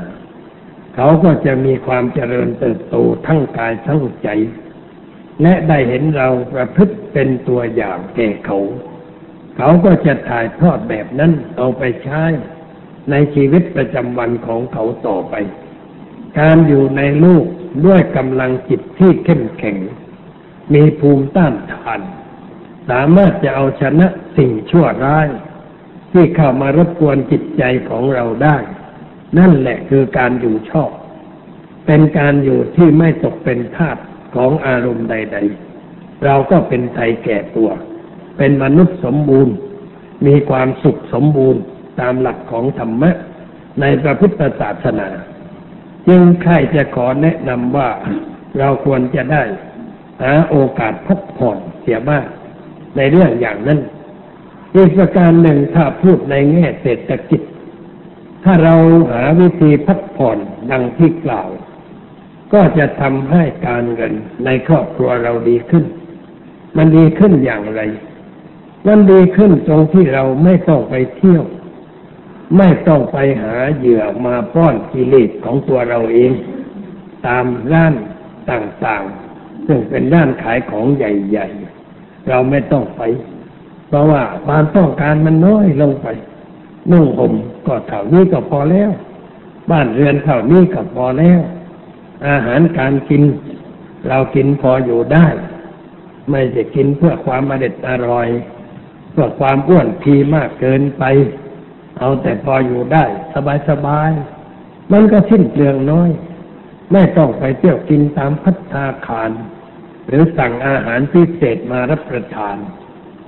[0.95, 4.29] เขาก็จะมีความเจริญเติบโตทั้งกายทั้งใจ
[5.43, 8.59] และได้เห็นเราประพฤติเป็นตัวอย่างแก่เขา
[9.57, 12.23] เขาก็จะถ่ายทอดแบบนั้นเอาไปใช้
[13.11, 15.35] ในชีวิตประจำวันของเขาต่อไป
[16.39, 17.45] การอยู่ในลูก
[17.87, 19.77] ด้วยกำลังจิตที่เข้มแข็ง
[20.75, 22.01] มีภูมิต้านทาน
[22.91, 25.29] สามารถจะเอาชนะสิ่งชั่วร้าย
[26.13, 28.57] ที่เข้ามารบกวนจิตใจของเราได้
[29.39, 30.91] นั่นแหละคือการอยู่ชอบ
[31.87, 33.97] เป็นการอยู่ที่ไม่ตกเป็นทาส
[34.35, 35.39] ของอารมณ์ใด
[35.81, 37.71] ๆ เราก็เป็นไทยแก่ตัว
[38.39, 39.55] เป็นมนุษย์สมบูรณ์
[40.27, 41.63] มีความสุขสมบูรณ์
[42.01, 43.11] ตามหลักของธรรมะ
[43.81, 45.09] ในพระพุทธศาสนา
[46.09, 47.89] จึงใครจะขอแนะนำว่า
[48.59, 49.43] เราควรจะได้
[50.23, 52.25] หาโอกาสพักผ่อนเสียบ้าง
[52.97, 53.81] ในเรื่องอย่างนั้น
[54.75, 57.41] อีกประการหนึ่งถ้าพูดในแง่เศรษฐกิจ
[58.45, 58.75] ถ้าเรา
[59.13, 60.39] หาวิธีพักผ่อน
[60.71, 61.49] ดังที่กล่าว
[62.53, 64.13] ก็จะทำให้การเงิน
[64.45, 65.85] ในครอบครัวเราดีขึ้น
[66.77, 67.81] มันดีขึ้นอย่างไร
[68.87, 71.45] มันดีขึ้นตรงที่เราไม่ต้องไปเที่ยว
[72.57, 76.31] ไม่ต้องไปหาเหยื่อมาป้อนกิเลสของตัวเราเอง
[77.27, 77.95] ตามร้าน
[78.51, 81.47] ต่างๆ ซึ่งเป็นร้านขายของใหญ่
[81.89, 83.03] ๆ เราไม่ต้องไป
[83.89, 86.07] เพราะว่าความต้องการมันน้อยลงไป
[86.91, 87.33] นุ่งห่ม
[87.67, 88.91] ก็เท่านี้ก็พอแล้ว
[89.71, 91.41] บ้านเรือนเท่านี้ก็พอแล้ว
[92.29, 93.23] อาหารการกิน
[94.09, 95.27] เรากินพออยู่ได้
[96.31, 98.29] ไม่จะกินเพื่อความอเด็ดอร่อย
[99.13, 101.05] เพื่อความอ้วนพีมากเกินไป
[101.99, 103.05] เอาแต่พออยู่ได้
[103.69, 106.11] สบายๆมันก็สิ้นเปลืองน้อย
[106.93, 109.31] ไม่ต้องไปเที่ยวกินตามพัฒนาคาร
[110.07, 112.57] หรือสั่งอาหารพิเศษมารับประทาน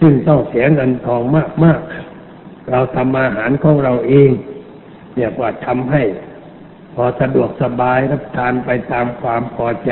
[0.00, 1.22] ซึ่งต้องเสียเงินทอง
[1.64, 4.30] มากๆ เราทำอาหารของเราเอง
[5.16, 6.02] เรียกว่าทำให้
[6.94, 9.90] พอสะดวกสบายรับทานไปตามความพอใจ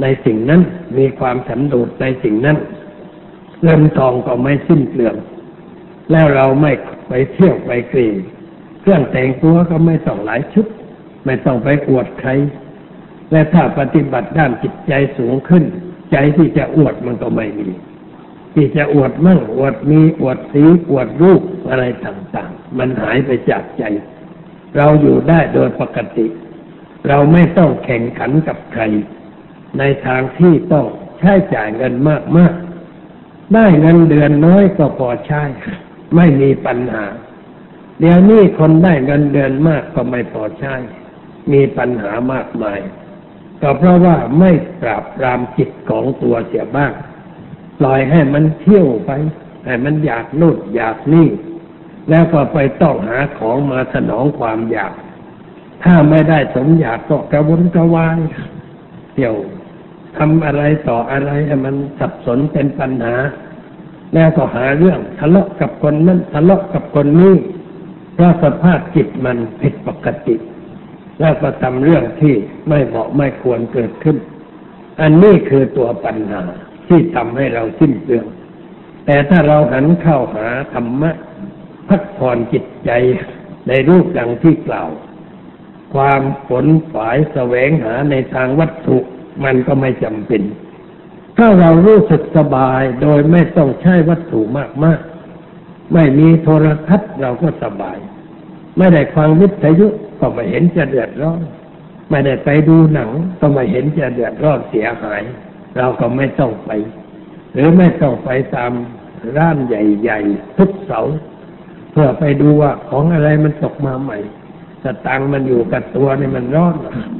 [0.00, 0.60] ในสิ่งนั้น
[0.98, 2.56] มีความสันโดษในสิ่งนั้น
[3.62, 5.16] เงินทองก็ไม่สิ้นเปลือง
[6.10, 6.72] แล้วเราไม่
[7.08, 8.08] ไปเที่ยวไปกรี
[8.80, 10.66] เครื่องแต่งตัวก็ไม่ต้องหลายชุด
[11.26, 12.30] ไม่ต้องไปอวดใคร
[13.32, 15.64] และถ้าปฏิบัติด้านจิตใจสูงขึ้น
[16.12, 17.68] ใจที่จะอวดมันก็ไม่มี
[18.54, 23.84] ที่จะอวดมั่งอวดมีอวดสีอวดรูปอะไรต่างๆ มันหายไปจากใจ
[24.76, 26.26] เราอยู่ได้โดยปกติ
[27.08, 28.82] เราไม่ต้องแข่งขันกับใคร
[29.78, 30.86] ในทางที่ต้อง
[31.18, 31.94] ใช้จ่ายเงิน
[32.36, 35.42] มากๆ ได้เงินเดือนน้อยก็พอใช้
[36.14, 37.04] ไม่มีปัญหา
[38.00, 40.74] เดี๋ยวนี้คนได้เงินเดือนมากก็ไม่พอใช้
[41.52, 42.80] มีปัญหามากมาย
[43.60, 44.50] ก็เพราะว่าไม่
[44.82, 46.92] ปราบปรามจิตของตัวเสียบ้าง
[47.78, 49.10] ปล่อยให้มันเที่ยวไป
[49.64, 51.28] ให้มันอยากนู่นอยากนี่
[52.10, 54.92] แล้วก็ไปต้องหาของมาสนองความอยาก
[55.84, 58.18] ถ้าไม่ได้สมอยากก็กระวนกระวาย
[59.12, 59.36] เที่ยว
[60.16, 63.14] ทำอะไรต่ออะไรให้มันสับสนเป็นปัญหา
[64.16, 67.34] แล้วก็หาเรื่องทะเลาะกับคนนั้นทะเลาะกับคนนี้
[68.14, 70.36] เพราะสภาพจิตมันผิดปกติ
[71.20, 72.34] แล้วก็ทำเรื่องที่
[72.68, 74.16] ไม่เหมาะไม่ควรเกิดขึ้น
[75.00, 76.42] อันนี้คือตัวปัญหา
[76.88, 78.26] ที่ทำให้เราสิ้นเปลือง
[79.06, 81.10] แต่ถ้าเราหันเข้าหาธรรมะ
[81.88, 82.90] พักผ่อนจิตใจ
[83.68, 84.88] ในรูปดังที่กล่าว
[85.94, 88.98] ความผลฝ่ายแสวงหาในทางวัตถุ
[89.44, 90.42] มันก็ไม่จำเป็น
[91.38, 95.00] ถ้าเรารู้สึกสบายโดยไม่ต้องใช้วัตถุมากมาก
[95.94, 97.98] ไม่มีโทรทัศน์เราก็สบาย
[98.78, 99.86] ไม่ได้ฟังวิทยุ
[100.20, 101.40] ก็ไม่เห็นจะเดือดร้อน
[102.10, 105.22] ไม่ได้ไปดูหนังก็ไม่เห็นจะเดือดร้อนเสียหาย
[105.76, 106.70] เราก็ไม่ต้องไป
[107.52, 108.72] หรือไม่ต้องไปตาม
[109.36, 111.00] ร้านใหญ่ๆทุกเสา
[111.92, 114.18] เพื่อไปดูว่าของอะไรมันตกมาใหม่
[114.82, 116.74] สตังมันอยู่กับตัวนี่มันร้อน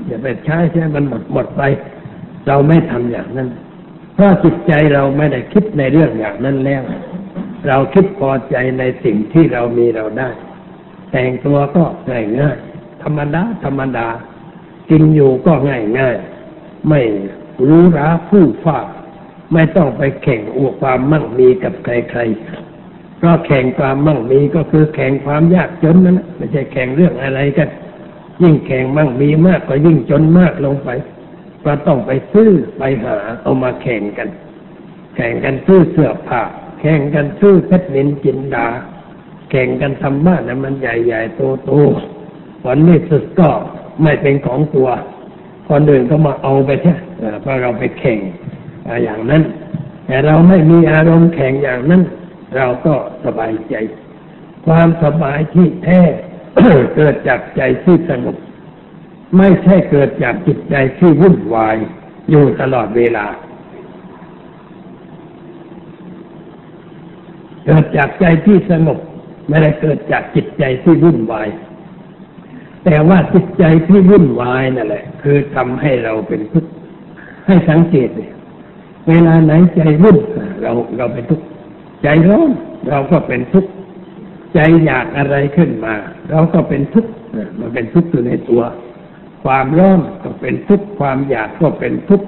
[0.07, 1.63] อย่าไปใช้ใช้มันหมดหมดไป
[2.47, 3.49] เราไม่ทำอย่างนั้น
[4.17, 6.83] เพราะจิตใจเราไม่ได้คิดในเรื่องอย่างนั้นแล้ว
[7.69, 10.31] เราคิดพอใจในสิ่งที่เรามีเราได้
[11.11, 12.57] แต่งตัวก็ง่ายง่าย
[13.03, 14.09] ธรรมดาธรรมดา
[14.91, 16.17] กินอยู่ก็ง่ายง่าย
[16.89, 17.01] ไม่
[17.69, 18.79] รู้ราผู้ฟ้า
[19.53, 27.69] ไม่ต้องไปแข่งอวดความมั่งมีกับใครๆเพราะแข่งความมั่งมีก็คือแข่งความยากจนนั่นแหละไม่ใช่แข่งเรื่องอะไรกัน
[28.43, 30.89] ยิ่งแข่งมั่งมีมากก็ยิ่งจนมากลงไป
[31.67, 34.29] ก็ต้องไปซื้อไปหาเอามาแข่งกัน
[35.17, 36.43] แข่งกันซื้อเสื้อผ้า
[36.81, 38.67] แข่งกันซื้อเพชรนินจินดา
[39.51, 43.49] แข่งกันทำบ้านนะมันใหญ่ๆโตๆผลนี่สุดก็
[44.03, 44.89] ไม่เป็นของตัว
[45.69, 48.19] คนอื่นก็มาเอาไปใช่เอ่อเพราะเราไปแข่ง
[48.87, 49.43] อ่าอย่างนั้น
[50.07, 52.03] แต่เราไม่มีอารมณ์แข่งอย่างนั้น
[52.57, 53.75] เราก็สบายใจ
[54.67, 56.01] ความสบายที่แท้
[56.97, 58.37] เกิดจากใจที่สงบ
[59.37, 61.77] ไม่ใช่เกิดจากจิตใจที่วุ่นวาย
[62.31, 63.27] อยู่ตลอดเวลา
[67.65, 68.99] เกิดจากใจที่สงบ
[69.49, 71.49] ไม่ได้เกิดจากจิตใจที่วุ่นวาย
[72.85, 76.71] แต่ว่าจิตใจที่วุ่นวายนั่นแหละ คือทำให้เราเป็นทุกข์
[77.47, 78.31] ให้สังเกตเลย
[79.09, 80.17] เวลาไหนใจวุ่น
[80.63, 81.45] เราเราเป็นทุกข์
[82.03, 82.51] ใจร้อน
[82.89, 83.71] เราก็เป็นทุกข์
[84.55, 85.95] ใจอยากอะไรขึ้นมา
[86.31, 87.11] เราก็เป็นทุกข์
[87.59, 88.63] มันเป็นทุกข์อยู่ในตัว
[89.45, 92.27] ความร้อนก็เป็นทุกข์ความอยากก็เป็นทุกข์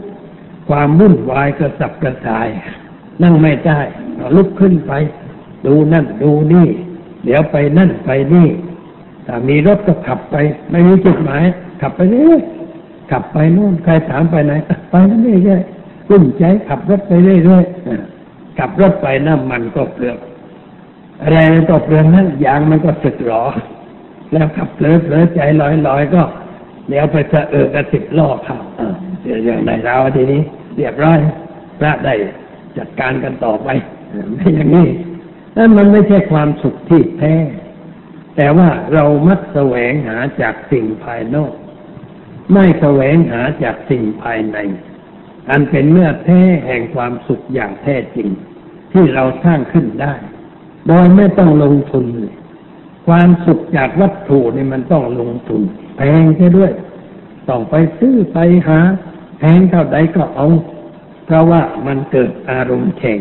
[0.68, 2.48] ความวุ่นวายกระสับกระส่าย
[3.22, 3.80] นั่งไม่ได้
[4.18, 4.92] ก็ลุกขึ้นไป
[5.66, 6.68] ดูนั่นดูนี่
[7.24, 8.48] เดี๋ยวไปนั่นไปนี่
[9.26, 10.36] ถ้ามีรถก็ขับไป
[10.70, 11.44] ไม่มีจุดหมาย
[11.82, 12.34] ขับไปเรื่
[13.10, 14.52] ขับไปนู่นใครถามไปไหน
[14.90, 18.00] ไปนั่นเรื่อยๆรุ่นใจขับรถไปเรื่อยๆอะ
[18.58, 20.16] ขับรถไปน้ำมันก็เปลือง
[21.22, 21.38] อะไร
[21.70, 23.44] ก็เปลืองนั่นยางมันก็สึกหรอ
[24.32, 26.22] แล้วขับเผลอเผลอใจลอยลอยๆก็
[26.88, 30.40] เดี๋ยวไปเสะเออกระสิบล้อเข้าอ่าเดี๋ยวอย่างไรเราทีนี้
[30.76, 31.18] เรียบร้อย
[31.80, 32.14] พระได้
[32.78, 33.68] จัดการกันต่อไป
[34.12, 34.88] อ่าไม่อย่างนี้
[35.56, 37.34] นั่นมันไม่ใช่ความสุขที่แท้
[38.36, 41.52] แต่ว่าเรามักแสวงหาจากสิ่งภายนอก
[42.52, 44.58] ไม่แสวงหาจากสิ่งภายใน
[45.50, 48.28] อันเป็นเนื้อแท้แห่งความสุขอย่างแท้จริง
[48.92, 50.14] ที่เราสร้างขึ้นได้
[50.88, 52.34] โดยไม่ต้องลงทุนเลย
[53.06, 55.62] ความสุขจากวัตถุนี่มันต้องลงทุน
[55.98, 56.72] แพงใช่ด้วย
[57.48, 58.78] ต้องไปซื้อไปหา
[59.38, 60.46] แพงเท่าใดก็เอา
[61.26, 63.20] เพราะว่ามันเกิดอารมณ์แข่ง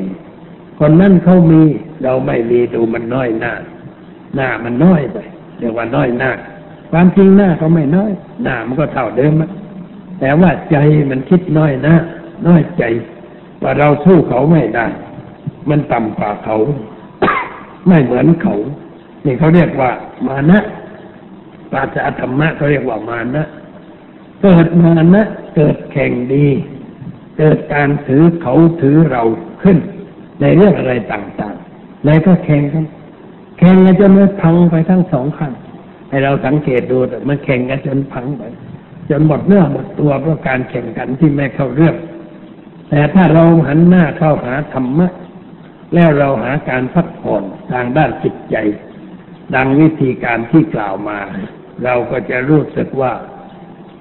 [0.80, 1.62] คนนั้นเขามี
[2.04, 3.54] เราไม่มีดูมันน้อยหน้า
[4.36, 5.18] หน้ามันน้อยไป
[5.60, 6.32] เรียกว่าน้อยหน้า
[6.92, 8.12] ความจริงหน้าก็ไม่น้อย
[8.44, 9.34] หน้ามันก็เท่าเดิม
[10.20, 10.78] แต่ว่าใจ
[11.12, 11.96] มันคิดน้อยหน้า
[12.48, 12.84] น้อยใจ
[13.64, 14.88] ว่าเราสู้เขาไม่ได้
[15.70, 16.58] มันต่ำกว่าเขา
[17.88, 18.56] ไม่เหมือนเขา
[19.26, 19.92] นี่เขาเรียกว่า
[20.28, 20.60] มานะ
[21.72, 23.48] ปราศจาธรรมะเขาเรียกว่ามานะ
[24.42, 25.24] เกิดมานะ
[25.56, 26.48] เกิดแข่งดี
[27.38, 29.24] เกิดการถือเขาถือเรา
[29.64, 29.78] ขึ้น
[30.42, 32.86] ในเรื่องอะไรต่างๆในก็แข่งกัน
[33.60, 35.54] แข่งกันจนมันพังไปทั้งสองข้าง
[36.10, 38.44] ให้เราสังเกตดูแต่มันแข่งกันจนพังไป
[39.10, 41.96] จนหมดเนื้อหมดตัวเพราะการแข่งขันที่ไม่เข้าเรื่อง
[42.90, 45.08] แต่ถ้าเราหันหน้าเข้าหาธรรมะ
[45.94, 48.56] แล้วเราหาการพักผ่อนทางด้านจิตใจ
[49.56, 51.18] ดังวิธีการที่กล่าวมา
[51.84, 53.14] เราก็จะรู้สึกว่า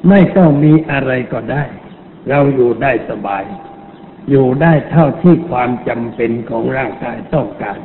[0.09, 1.65] ไม่ต้องมีอะไรก็ได้
[2.29, 3.45] เราอยู่ได้สบาย
[4.31, 7.79] อยู่ได้เท่าที่ความจำเป็นของร่างกายต้องการ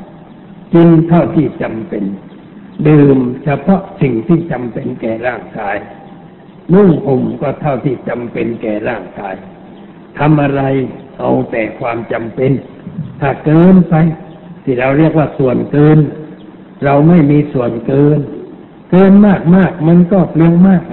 [0.73, 2.03] กินเท่าที่จำเป็น
[2.87, 5.77] ดื่มเฉพาะสิ่งที่จำเป็นแก่ร่างกาย
[6.73, 9.35] นุ่งห่มก็เท่าที่จำเป็นแก่ร่างกาย
[10.17, 10.61] ทำอะไร
[11.17, 12.51] เอาแต่ความจำเป็น
[13.19, 13.93] ถ้าเกินไป
[14.63, 15.99] ที่เราเรียกว่าส่วนเกิน
[16.85, 18.19] เราไม่มีส่วนเกิน
[18.91, 20.83] เกินมากมากมันก็เปลืองมาก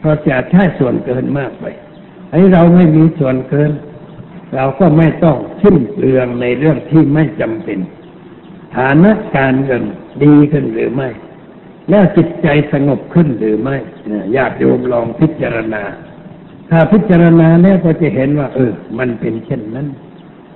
[0.00, 1.64] เพราะจะใช้ส่วนเกินมากไป
[2.30, 3.70] ไอ้เราไม่มีส่วนเกิน
[4.54, 7.78] เราก็ไม่ต้องสิ้นเปลืองในเรื่องที่ไม่จำเป็น
[8.76, 9.82] ฐานะการเงิน
[10.22, 11.08] ดีขึ้นหรือไม่
[11.90, 13.76] แล้วจิตใจสงบขึ้นหรือไม่
[14.08, 15.82] เนี่ยญาติโยมลองพิจารณา
[16.70, 19.86] ถ้าพิจารณาแล้วก็จะเห็นว่า เออ มันเป็นเช่นนั้น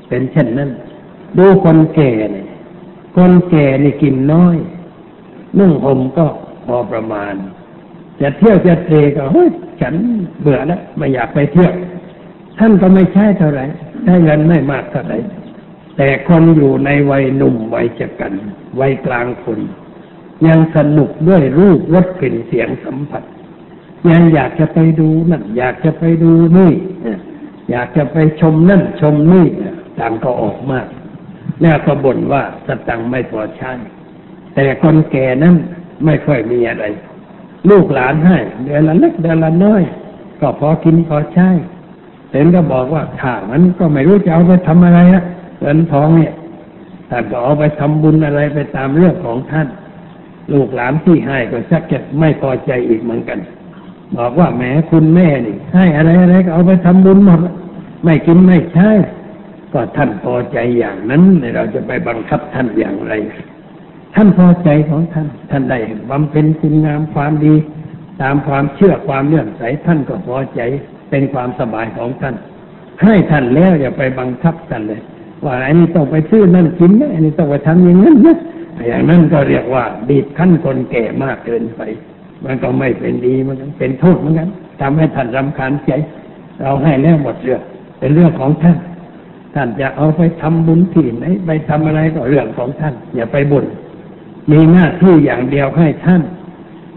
[0.08, 0.70] เป็นเช่นนั้น
[1.38, 2.46] ดูคนแก่เนี่ย
[3.16, 4.56] คนแก่นี่กินน้อย
[5.58, 6.26] นุ่งห่มก็
[6.68, 7.34] พอประมาณ
[8.20, 9.48] จะเที่ยวจะเทก็เฮ้ย
[9.80, 9.94] ฉัน
[10.40, 11.72] เบื่อแล้วไม่อยากไปเที่ยว
[12.58, 13.64] ท่านก็ไม่ใช่เท่าไหร่
[14.04, 15.18] ได้เงินไม่มากเท่าไหร่
[15.96, 18.32] แต่คนอยู่ในวัยหนุ่มวัยชะกัน
[18.80, 19.60] วัยกลางคน
[20.46, 23.22] ยังสนุกด้วยรูปรสกลิ่นเสียงสัมผัส
[24.10, 26.72] ยังอยากจะไปดูนั่นอยากจะไปดูนี่
[27.70, 29.46] อยากจะไปชมนั่นชมนี่
[29.98, 30.86] ต่างก็ออกมาก
[31.62, 33.72] แล้วก็บ่นว่าสตังไม่พอใช้
[34.54, 35.56] แต่คนแก่นั้น
[36.04, 36.84] ไม่ค่อยมีอะไร
[37.70, 39.82] ลูกหลานให้ เดือนละเล็กเดือนละน้อย
[40.40, 41.48] ก็พอกินพอใช้
[42.32, 45.24] เห็นก็บอกว่าข้ามันก็ไม่รู้จะเอาไปทำอะไรนะ
[45.60, 46.32] เงินทองเนี่ย
[47.10, 49.68] ท่านก็เอาไปทำบุญอะไรไปตามเรื่องของท่าน
[50.52, 53.38] ลูกหลานที่ให้ก็ชักจะไม่พอใจอีกเหมือนกัน
[54.16, 57.40] บอกว่าแหมคุณแม่นี่ให้อะไรอะไรก็เอาไปทำบุญหมด
[58.04, 58.90] ไม่กินไม่ใช้
[59.72, 61.22] ก็ท่านพอใจอย่างนั้น
[61.54, 63.12] เราจะไปบังคับท่านอย่างไร
[64.20, 65.78] ท่านพอใจของท่าน ท่านได้
[66.10, 67.54] บำเพ็ญคุณงามความดี
[68.22, 70.60] ตามความเชื่อความเลื่อมใสท่านก็พอใจ
[71.10, 72.34] เป็นความสบายของท่าน
[73.02, 75.00] ให้ท่านแล้วอย่าไปบังคับท่านเลย
[75.44, 78.36] ว่าอันนี้ต้องไปซื้อนั่นกินนะอันนี้ต้องไปทำอย่างนั้นนะ
[78.88, 81.80] อย่างนั้นก็เรียกว่าบีบขั้นคนแก่มากเกินไป
[82.44, 84.48] มันก็ไม่เป็นดีมันก็เป็นโทษเหมือนกัน
[84.80, 85.92] ทำให้ท่านรำคาญใจ
[86.60, 87.62] เราให้แล้วหมดเรื่อง
[87.98, 88.78] เป็นเรื่องของท่าน
[89.54, 93.66] ท่านจะเอาไปทำบุญที่ไหนไปทำอะไรก็เรื่องของท่าน อย่าไปบ่น
[94.50, 96.22] มีหน้าที่อย่างเดียวให้ท่าน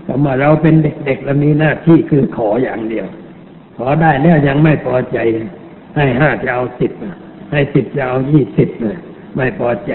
[0.04, 3.08] แต่เมื่อเราเป็นเด็กๆเรามีหน้าที่คือขออย่างเดียว
[3.78, 5.18] ขอได้แล้วยังไม่พอใจ
[5.96, 6.92] ให้ห้าจะเอาสิบ
[7.52, 8.98] ให้สิบจะเอายี่สิบเลย
[9.36, 9.92] ไม่พอใจ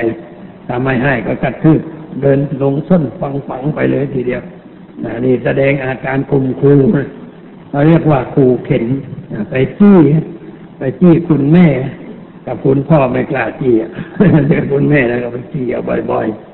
[0.66, 1.80] ถ้าไม่ให้ก็กระทืบ
[2.20, 4.42] เดินลงส้นฟังฝังไปเลยทีเดียว
[5.24, 6.72] นี่แสดงอาการคุมคู
[7.70, 8.84] เราเรียกว่าคูเข็น
[9.50, 9.98] ไปจี้
[10.78, 11.66] ไปจี้คุณแม่
[12.46, 13.74] กับคุณพ่อไม่กล้าจี้
[14.48, 16.45] เดี๋ยวคุณแม่แล้วก็ไปจี้เอาบ่อยๆ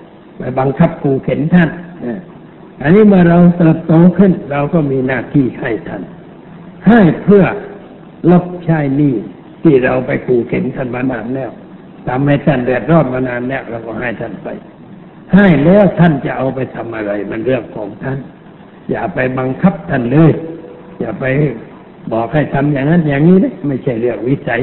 [0.58, 1.70] บังคับคูเข็นท่าน
[2.82, 6.02] อันนี้เมื่อเราเติบโตขึ้น เราก็มีหน้าที่ให้ท่าน
[6.88, 7.44] ให้เพื่อ
[8.30, 9.14] ลบใช้หนี้
[9.62, 11.50] ที่เราไปขู่เข็นท่านมานานแล้ว
[12.08, 14.48] ทำให้ท่านเดือดร้อนมานานแล้วเราก็ให้ท่านไป
[15.34, 18.18] ให้แล้วท่านจะเอาไปทำอะไร มันเรื่องของท่าน
[18.90, 20.32] อย่าไปบังคับท่านเลย
[21.00, 21.24] อย่าไป
[22.12, 24.60] บอกให้ทำอย่างนั้น อย่างนี้นะไม่ใช่เรื่องวิสัย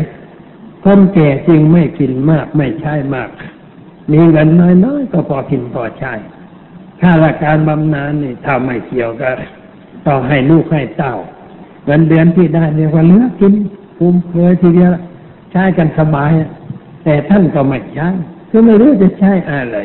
[0.83, 3.29] คนแก่จริงไม่กินมากไม่ใช้มาก
[4.11, 4.49] มีเงิน
[4.85, 6.13] น้อยๆก็พอกินพอใช้
[7.01, 9.29] ข้าราชการบำนาญนี่ถ้าไม่เกี่ยวก็
[10.07, 11.15] ต้องให้ลูกให้เต้า
[11.85, 13.53] เงินเดือนที่ได้เรียกว่าเหลือกิน
[13.97, 14.91] ภูมิเคยทีเดียว
[15.51, 16.31] ใช้กันสบาย
[17.03, 18.07] แต่ท่านก็ไม่ใช้
[18.49, 19.77] คือไม่รู้จะใช้อะไร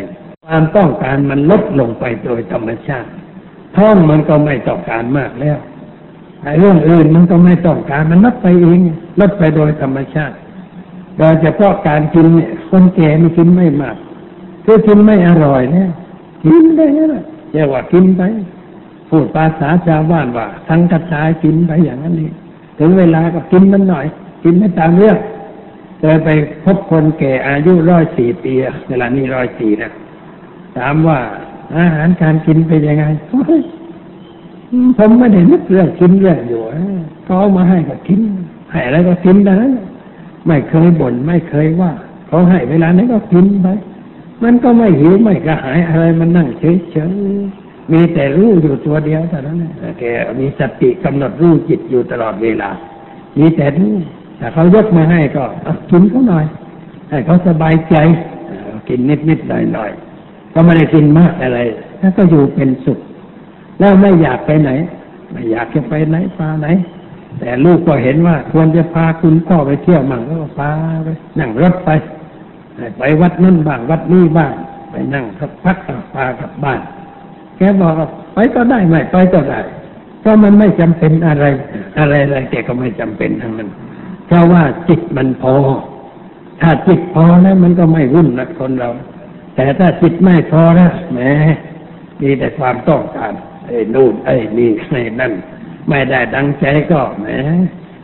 [0.47, 3.11] ความต้องการมันลดลงไปโดยธรรมชาติ
[3.77, 5.59] ท้องมันก็ไม่ต้องการมากแล้ว
[6.43, 8.81] ไอ้เรื่องอื่นมันก็ไม่ต้องการมันลดไปเอง
[9.21, 10.37] ลดไปโดยธรรมชาติ
[11.19, 13.97] โดยเฉพาะการกินเนี่ยคนแก่ไม่กินไม่มาก
[14.65, 15.89] คือกินไม่อร่อยเนี่ย
[16.45, 17.23] กินได้นะ
[17.53, 18.23] เรียกว่ากินไป
[19.09, 22.31] พูดภาษาชาวบ้านว่า ทั้งกระจายกินไปอย่างนั้นนี่
[22.79, 24.07] ถึงเวลาก็กินมันหน่อย
[24.45, 25.19] กินไม่ตามเรื่อง
[26.01, 26.29] เคยไป
[26.65, 28.53] พบคนแก่อายุร้อยสี่ปี
[28.89, 29.93] เวลานี้ร้อยสี่นะ
[30.77, 31.19] ถามว่า
[31.77, 33.05] อาหารการกินเป็นยังไง
[34.99, 36.61] ผมไม่ได้นึกเรื่องกินเรื่องอยู่
[37.25, 38.21] เขาเอามาให้ก็กิน
[38.71, 39.57] ให้อะไรก็กินนะ
[40.47, 41.93] ไม่เคยบ่นไม่เคยว่า
[42.29, 43.69] เขาให้เวลาไหนก็กินไป
[44.43, 47.13] มันก็ไม่หิวไม่กระหายอะไรมันนั่งเฉยเฉย
[47.93, 49.59] มีแต่รู้อยู่ตัวเดียวแต่นั้น
[49.99, 50.05] แก
[50.41, 52.71] มีสติกำหนดรู้จิตอยู่ตลอดเวลา
[53.39, 53.95] มีแต่รู้
[54.39, 55.45] แต่เขายกมาให้ก็
[55.91, 56.45] กินเขาหน่อย
[57.11, 57.97] ให้เขาสบายใจ
[58.89, 59.91] กินนิดนิดหน่อยหน่อย
[60.55, 61.61] ก็ไม่ได้กินมากอะไร
[62.01, 62.99] แล้วก็อยู่เป็นสุข
[63.79, 64.71] แล้วไม่อยากไปไหน
[65.33, 66.69] ไม่อยากจะไปไหนพาไหน
[67.41, 70.71] แต่ลูกก็เห็นว่าควรจะพาคุณพ่อไปเที่ยวมั่งก็พา
[71.05, 71.91] ไปนั่งรถไป
[72.99, 74.53] ไปวัดนั่นบ้างวัดนี้บ้าง
[74.91, 75.77] ไปนั่งสักพัก
[76.15, 76.81] พากลับบ้าน
[77.57, 77.95] แกบอก
[78.35, 79.61] ไปก็ได้ไม่ไปก็ได้
[80.21, 81.45] เพราะมันไม่จำเป็นอะไร
[81.99, 83.71] อะไรอะไรแกก็ไม่จำเป็นทั้งนั้น
[84.27, 85.55] เพราะว่าจิตมันพอ
[86.61, 88.91] ถ้าจิตพอแล้วมันก็ไม่วุ่นนะคนเรา
[89.57, 91.19] แต่ถ้าจิตไม่พอแล้วแหม
[92.21, 93.33] มีแต่ความต้องการ
[93.67, 95.33] ไอ้นู่นไอ้นี่ไอ้นั่น
[95.89, 97.27] ไม่ได้ดังใจก็แหม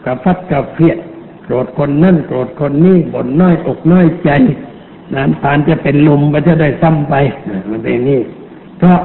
[0.04, 0.98] กระพัดกระเพียด
[1.52, 4.30] รธคนนั่นโกรธคนนี้บ่นน้อยอกน้อยใจ
[5.14, 7.14] นั้นผ่านจะเป็นลมมันจะได้ซ้ำไป
[7.70, 8.20] มันเป็นนี่
[8.78, 9.00] เพราะ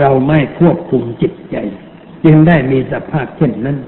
[0.00, 1.56] เราไม่ควบคุมจิตใจ
[2.24, 3.78] จึงได้มีสภาพเช่นนั้น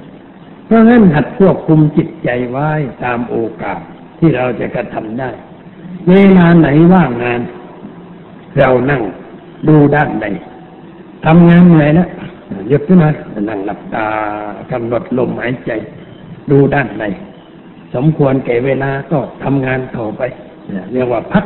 [0.67, 2.69] เพราะงั้นหัดควบคุมจิตใจไว้
[3.05, 3.79] ตามโอกาส
[4.19, 5.31] ที่เราจะกระทำได้
[6.09, 7.41] เวลาไหนว่างงาน
[8.59, 9.03] เรานั่ง
[9.69, 10.27] ดูด้านใด
[11.25, 12.09] ทำงานเหนื่อยแล้ว
[12.69, 13.11] หยุดขึ้นมา
[13.49, 14.07] นั่งหลับตา
[14.73, 15.71] กำหนดลมหายใจ
[16.51, 17.05] ดูด้านใด
[17.95, 20.23] สมควรแก่เวลาก็ทำงานต่อไป
[20.93, 21.45] เรียกว่าพัก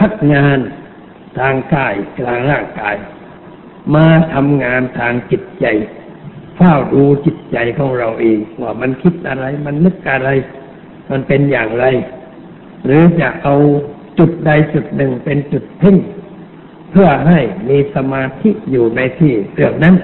[0.00, 0.58] พักงาน
[1.38, 1.94] ทางกาย
[2.26, 2.96] ทางร่างกาย
[3.94, 5.66] มาทำงานทางจิตใจ
[6.56, 10.28] เฝ้าดูจิตใจของเราเองว่ามันคิดอะไร มันนึกอะไร
[11.10, 11.84] มันเป็นอย่างไร
[12.84, 13.54] หรือจะเอา
[14.18, 15.96] จุดใดจุดหนึ่งเป็นจุดเพ่ง
[16.90, 17.38] เพื่อให้
[17.68, 19.94] มีสมาธิอยู่ในที่เรื่องนั้น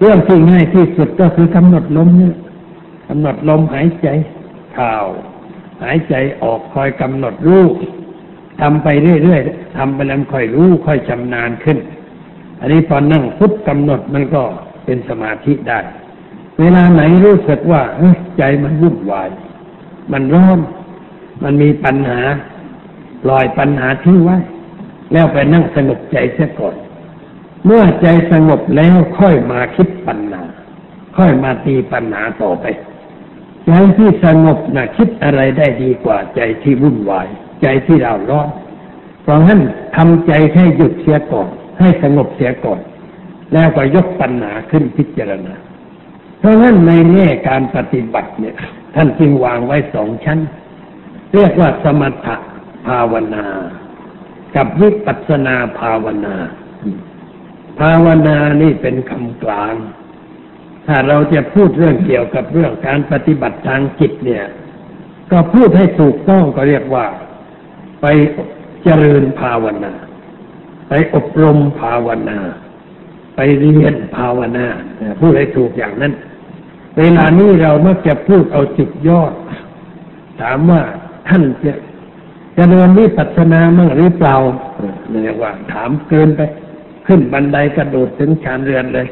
[0.00, 2.32] เรื่องที่ง่ายที่สุดก็คือกำหนดลมนี่
[3.08, 4.08] กำหนดลมหายใจ
[4.76, 4.94] เข้า
[5.82, 7.64] หายใจออกคอยกำหนดรู้
[8.60, 8.88] ทำไป
[9.22, 11.78] เรื่อยๆทำไปแล้วค่อยรู้ค่อยชำนาญขึ้น
[12.60, 14.42] อันนี้พอนั่งพุทกำหนดมันก็
[14.84, 15.80] เป็นสมาธิได้
[16.58, 17.82] เวลาไหนรู้สึกว่า
[18.38, 19.28] ใจมันวุ่นวาย
[20.12, 20.58] มันร้อน
[21.42, 22.20] มันมีปัญหา
[23.28, 24.36] ลอยปัญหาทิ้งไว้
[25.12, 26.74] แล้วไปนั่งสงบใจเสียก่อน
[27.64, 30.42] เมื่อใจสงบแล้วค่อยมาคิดปัญหา
[31.16, 32.64] ค่อยมาตีปัญหาต่อไป
[33.66, 37.28] ใจที่สงบนะ่ะคิดอะไรได้ดีกว่าใจที่วุ่นวาย
[37.62, 38.48] ใจที่เราร้อน
[39.22, 39.60] เพราะฉะนั้น
[39.96, 41.48] ทำใจให้หยุดเสียก่อน
[41.78, 42.80] ให้สงบเสียก่อน
[43.52, 45.54] แล้วก็ยกปัญหาขึ้นพิจารณา
[46.38, 48.56] เพราะฉะนั้นในแง่การปฏิบัติเนี่ย
[48.94, 50.38] ท่านจึงวางไว้สองชั้น
[51.34, 52.36] เรียกว่าสมถะ
[52.86, 53.46] ภาวนา
[54.56, 56.36] กับวิปัสนาภาวนา
[57.78, 59.74] ภาวนานี่เป็นคำกลาง
[60.86, 64.44] ถ้าเราจะพูดเรื่องเกี่ยวกับเรื่องการปฏิบัติทางจิตเนี่ย
[65.32, 67.06] ก็พูดให้ถูกต้องก็เรียกว่า
[68.00, 68.06] ไป
[68.84, 69.92] เจริญภาวนา
[70.88, 72.38] ไปอบรมภาวนา
[73.36, 74.66] ไปเรียนภาวนา
[75.20, 76.12] พูดให้ถูกอย่างนั้น
[76.98, 79.32] เวลานี้เรามักจะพูดเอาจุดยอด
[80.40, 80.82] ถามว่า
[81.28, 81.72] ท่านจะ
[82.56, 84.34] จะเรียนวิปัสสนามั่งหรือเปล่า
[85.22, 86.40] เรียกว่า ถามเกินไป
[87.06, 89.06] ขึ้นบันไดกระโดดถึงชานเรือนเลย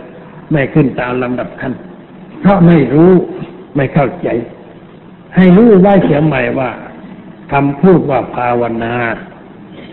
[0.54, 1.72] ไม่ขึ้นตามลำดับขั้น
[2.40, 3.12] เพราะไม่รู้
[3.76, 4.28] ไม่เข้าใจ
[5.36, 6.70] ให้รู้ไว้เสียใหม่ว่า
[7.52, 8.94] คำพูดว่าภาวนา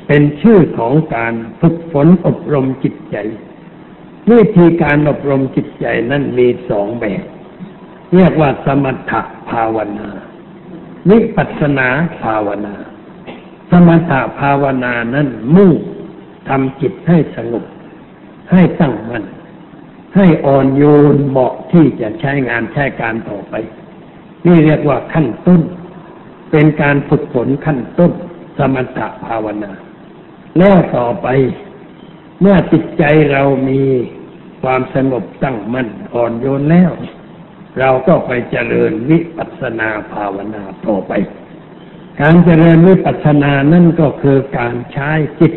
[0.07, 3.18] เป็นชื่อของการฝึกฝนอบรมจิตใจ
[4.30, 7.24] วิธีการอบรมจิตใจนั้นมีสองแบบ
[8.16, 10.09] เรียกว่าสมถะภาวนา
[11.09, 11.88] วิปัสนา
[12.22, 12.76] ภาวนา
[13.72, 15.74] สมถะภาวนานั้นมุ่ง
[16.47, 17.64] ทำจิตให้สงบ
[18.51, 19.24] ให้ตั้งมัน่น
[20.16, 20.84] ให้อ่อนโย
[21.14, 23.53] นเหมาะที่จะใช้งานใช้การต่อไป
[24.45, 25.62] นี่เรียกว่าขั้นต้น
[26.51, 28.12] เป็นการฝึกฝนขั้นต้น
[28.57, 29.72] สมถะภาวนา
[30.57, 31.28] แล้วต่อไป
[32.41, 33.82] เมื่อจิตใจเรามี
[34.62, 36.91] ความสงบตั้งมั่นอ่อนโยนแล้ว
[37.80, 41.12] เราก็ไปเจริญวิปัสสนาภาวนาต่อไป
[42.22, 45.53] การเจริญวิปัสสนานั่นก็คือการใช้จิต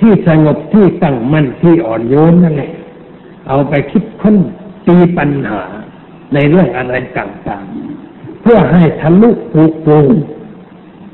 [0.00, 2.72] ที่สงบที่ตั้งมั่นที่อ่อนโยนนั่นแหละ
[3.48, 4.36] เอาไปคิดค้น
[4.86, 5.62] ตีปัญหา
[6.34, 10.08] ในเรื่องอะไรต่างๆ เพื่อให้ทะลุปลุกปรุง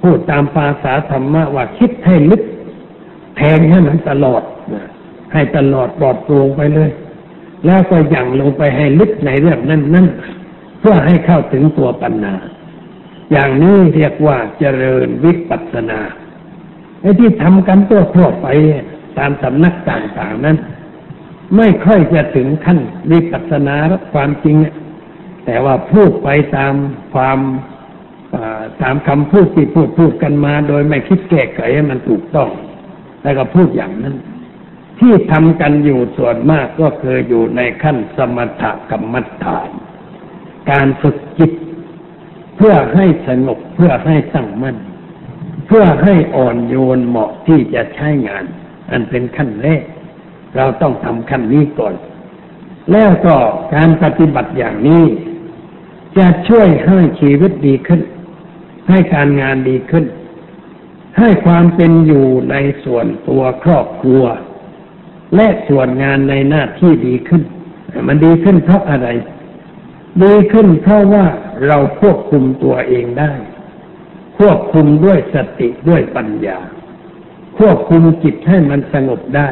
[0.02, 2.42] พูดตามภาษาธรรมะว่าคิดให้ลึก
[3.36, 4.42] แทงให้มันตลอด
[5.32, 6.90] ให้ตลอดปลอดโปร่งไปเลย
[7.66, 10.06] แล้วก็ยังลงไปให้ลึกในเรื่องนั้นนั่น
[10.80, 12.34] เพื่อให้เข้าถึงตัวปัญญา
[13.32, 16.00] อย่างนี้เรียกว่าเจริญวิปัสสนา
[17.00, 18.46] ไอ้ที่ทำกันตัวทั่วไป
[19.18, 20.56] ตามสำนักต่างๆนั้น
[21.56, 22.78] ไม่ค่อยจะถึงขั้น
[23.10, 23.76] วิปัสสนา
[24.12, 24.56] ความจริง
[25.46, 26.74] แต่ว่าพูดไปตาม
[27.14, 27.38] ความ
[28.82, 32.50] ตามคำพูดที่พูดพูดกันมา โดยไม่คิดแก้ไขให้มันถูกต้อง
[33.22, 34.16] แล้วก็พูดอย่างนั้น
[34.98, 39.70] ที่ทำกันอยู่ส่วนมากก็คืออยู่ในขั้นสมถกรรมฐาน
[40.70, 41.52] การฝึกจิต
[42.56, 44.76] เพื่อให้สงบเพื่อให้ตั้งมั่น
[45.66, 48.44] เพื่อให้อ่อนโยนเหมาะที่จะใช้งาน
[48.90, 49.84] อันเป็นขั้นแรก
[50.56, 51.94] เราต้องทำขั้นนี้ก่อน
[52.92, 53.36] แล้วก็
[53.74, 55.04] การปฏิบัติอย่างนี้
[56.18, 58.00] จะช่วยให้ชีวิตดีขึ้น
[58.88, 60.04] ให้การงานดีขึ้น
[61.18, 64.24] ให้ความเป็นอยู่ในส่วนตัวครอบครัว
[65.36, 67.42] และส่วนงานในหน้าที่ดีขึ้น
[68.06, 69.08] มันดีขึ้นเพราะอะไร
[70.24, 71.26] ดีขึ้นเพราะว่า
[71.66, 73.32] เราควบคุมตัวเองได้
[74.38, 76.58] ควบคุมด้วยสติด้วยปัญญา
[77.58, 79.48] ควบคุมจิตให้มันสงบได้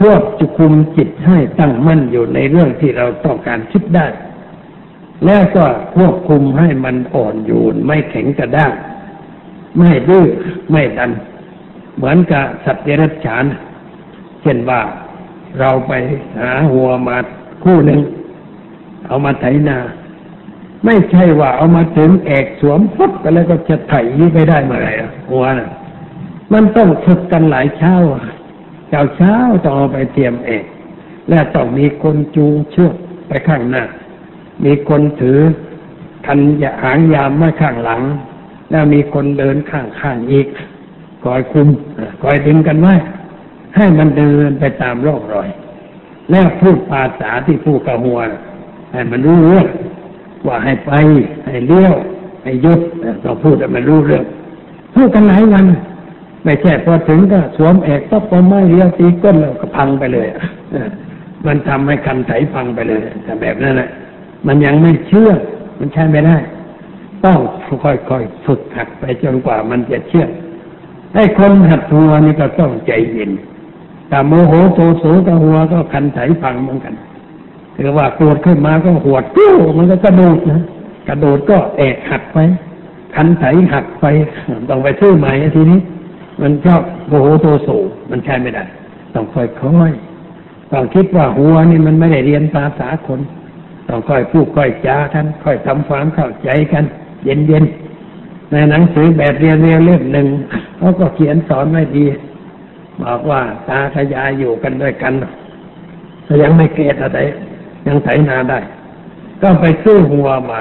[0.00, 0.22] ควบ
[0.58, 4.06] คุมจิตให้ตั้งมั่นอยู่ในเรื่องที่เราต้องการคิดได้
[5.26, 5.64] แล้วก็
[5.96, 8.72] ควบคุมให้มันอ่อนโยนไม่แข็งกระด้าง
[9.78, 10.26] ไม่ดื้อ
[10.70, 11.10] ไม่ดัน
[11.96, 13.44] เหมือนกับสัตว์เดรัจฉาน
[14.42, 14.80] เช่นว่า
[15.60, 15.92] เราไป
[16.40, 17.16] หาหัวมา
[17.64, 18.00] คู่หนึ่ง
[19.06, 19.78] เอามาไถนา
[20.84, 23.94] ไม่ใช่ว่าเอามาถึงแอกสวมปุ๊บไปแล้วก็จะไถ
[24.34, 24.92] ไปได้เมื่อไหร่
[25.30, 25.70] หัวนะ
[26.52, 27.94] มันต้องฝึกกันหลายเช้า
[28.88, 29.34] เช้าเช้า
[29.64, 30.64] ต้องเอาไปเตรียมเอง
[31.28, 32.94] และต้องมีคนจูงเชือก
[33.28, 33.84] ไปข้างหน้า
[34.64, 35.38] มีคนถือ
[36.26, 38.02] คันยาหางยามมาข้างหลัง
[38.70, 40.46] แล้วมีคนเดินข้างข้างอีก
[41.24, 41.68] คอยคุม
[42.22, 42.94] คอยดึงกันไว้
[43.76, 45.48] ให้มันเดินไปตามร่องรอย
[46.30, 48.18] แล้วพูดภาษาที่พูดกระหัว
[48.92, 49.68] ให้มันรู้เรื่อง
[50.46, 50.90] ว่าให้ไป
[51.46, 51.94] ให้เลี้ยว
[52.44, 52.80] ให้ยุด
[53.24, 54.24] ต้องพูดให้มันรู้เรื่อง
[54.94, 55.64] พูดกันหลายวัน
[56.48, 60.26] ไม่ใช่พอถึงก็สวมเอกก็ปอไม่เรียวตีก้นแล้วก็พังไปเลย
[61.46, 63.88] มันทำให้คันไถพังไปเลยแต่แบบนั้นแหละ
[64.46, 65.30] มันยังไม่เชื่อ
[65.78, 66.36] มันใช้ไม่ได้
[67.24, 67.38] ต้อง
[67.84, 70.26] ค่อยๆฝึกหัดไปจนกว่ามันจะเชื่อ
[71.14, 73.30] ให้คนหัดหัวนี่ก็ต้องใจเย็น
[74.08, 76.94] แต่โมโหโตโสกับหัวก็คันไถพังเหมือนกัน
[77.74, 80.62] คือว่าโกรธขึ้นมาก็หัวดกิ้วมันก็กระโดดนะ
[81.08, 82.38] กระโดดก็แอกหักไป
[83.14, 84.06] คันไถหักไป
[84.68, 85.80] ต้องไปซื้อใหม่ทีนี้
[86.40, 87.68] มันชอบโมโหโทโส
[88.10, 88.64] มันใช้ไม่ได้
[89.14, 89.92] ต้องค่อยค่อย
[90.72, 93.20] ต้องคิดว่าหัวนี่มันไม่ได้เรียนภาษาคน
[93.88, 96.84] ต้องค่อยพูดค่อยจากันค่อยทำความเข้าใจกัน
[97.24, 97.64] เย็นเย็น
[98.50, 100.26] ในหนังสือแบบเรียนเรียนเล่มหนึ่ง
[100.78, 102.04] เขาก็เขียนสอนไว้ดี
[103.02, 105.12] บอกว่าตาขยายอยู่กันด้วยกัน
[106.24, 107.18] แต่ยังไม่เกตอะไร
[107.86, 108.58] ยังไถนาได้
[109.42, 110.60] ก็ไปซื้อหัวมา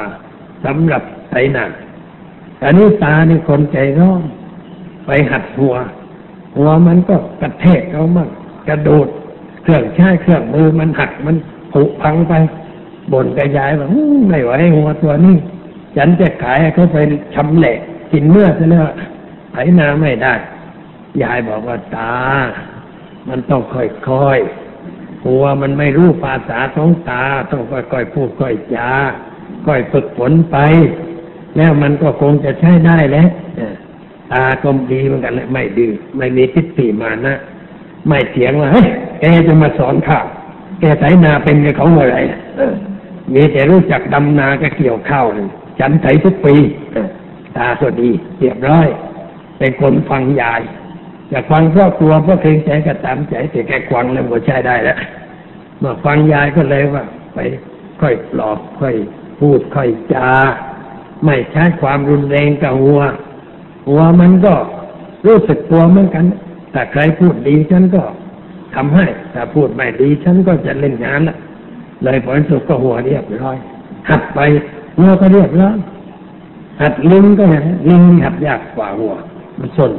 [0.66, 1.66] สำหรับไถนา
[2.64, 4.22] อันนี้ตานี่คนใจร้อน
[5.08, 5.76] ไปหัดหัว
[6.58, 8.30] หัวมันก็กระแทกเขามั่ง
[8.68, 9.08] กระโดด
[9.64, 11.36] เครื่องใช้เครื่องมือมันหักมัน
[11.74, 12.34] ผุพังไป
[13.12, 15.36] บ่นกับยายว่าอื้อไม่ไหวหัวตัวนี้
[15.98, 16.98] ฉันจะขายให้เขาไป
[17.36, 17.78] ชำแหละ
[18.12, 18.86] กินเมื่อซะแล้ว
[19.52, 20.34] ไถนาไม่ได้
[21.24, 22.14] ยายบอกว่าตา
[23.30, 23.82] มันต้องค่
[24.28, 28.92] อยๆหัวมันไม่รู้ภาษาของตา ต้องค่อยๆพูดค่อยจา
[29.68, 30.58] ค่อยฝึกฝนไป
[31.58, 33.30] แล้วมันก็คงจะใช้ได้แล้ว
[34.34, 37.36] ตาก็ดีเหมือนกันแหละไม่ดื้อไม่มีทิฏฐิมานะ
[38.08, 38.88] ไม่เถียงว่าเฮ้ย
[39.20, 40.26] แกจะมาสอนข้าว
[40.80, 42.22] แกไถนาเป็นกับเขาเมื่อไร่
[42.58, 42.74] เออ
[43.34, 45.26] มีแต่รู้จักดำนาก็เกี่ยวข้าว
[45.80, 46.56] ฉันไถทุกปี
[46.94, 47.08] เออ
[47.58, 48.10] ตาก็ดี
[48.40, 48.88] เรียบร้อย
[49.58, 50.62] เป็นคนฟังยาย
[51.30, 54.98] อยากฟังครอบครัวเพราะเกรงใจก็ตามใจแต่แกควังแล้วก็ใช้ได้แล้ว
[55.80, 57.04] เมื่อฟังยายก็เลยว่า
[57.34, 57.40] ไป
[58.02, 58.96] ค่อยปลอบค่อย
[59.40, 60.30] พูดค่อยจา
[61.26, 63.02] ไม่ใช้ความรุนแรงกับหัว
[63.88, 64.54] หัวมันก็
[65.26, 66.26] รู้สึกตัวเหมือนกัน
[66.72, 68.02] แต่ใครพูดดีฉันก็
[68.76, 71.38] ทำให้ถ้าพูดไม่ดีฉันก็จะเล่นงานละ
[72.04, 73.58] เลยผลสุดก็หัวเรียบร้อย
[74.10, 74.40] หัดไป
[74.98, 75.78] หัวก็เรียบร้อย
[76.82, 79.14] หัดลิงก็อย่างนั้นลิงหัดยากกว่าหัว
[79.60, 79.92] มันสน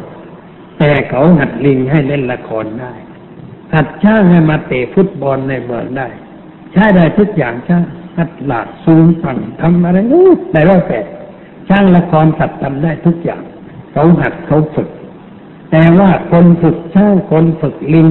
[0.79, 2.93] แต่เขาหัดลิงให้เล่นละครได้
[3.75, 6.09] หัดช่างให้มาเตะฟุตบอลในเมืองได้
[6.73, 7.83] ใช้ได้ทุกอย่างช่าง
[8.17, 11.01] หัดหลากซูงฝั่งทำอะไรอู้แต่ว่าแต่
[11.69, 13.43] ช่างละครสัตว์ทำได้ทุกอย่าง
[13.93, 14.89] เขาหัดเขาฝึก
[15.71, 18.09] แต่ว่าคนฝึกช่างคนฝึกลิง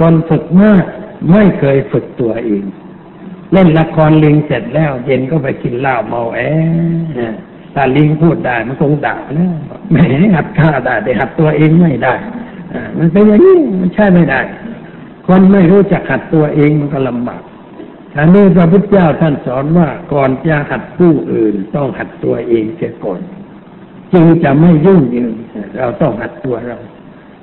[0.12, 0.84] นฝึกมาก
[1.30, 2.64] ไม่เคยฝึกตัวเอง
[3.52, 6.38] เล่นละครลิงเสร็จแล้ว เย็นก็ไปกินเหล้าเมาแอ
[7.74, 9.54] ถ้าลิงพูดได้มันคงด่าแล้ว
[9.90, 9.96] แหม
[10.36, 12.14] หัดฆ่าได้แต่หัดตัวเองไม่ได้
[12.98, 14.40] มันเป็นอย่างนี้มันใช่ไม่ได้
[15.26, 17.42] คนไม่รู้จักหัดตัวเองมันก็ลำบาก
[18.16, 23.20] อันนี้พระพุทธเจ้าท่านสอนว่าก่อนจะหัดผู้อื่น ต้องหัดตัวเองเสียก่อน
[24.12, 25.34] จึงจะไม่ยุ่งยืน
[25.78, 26.76] เราต้องหัดตัวเรา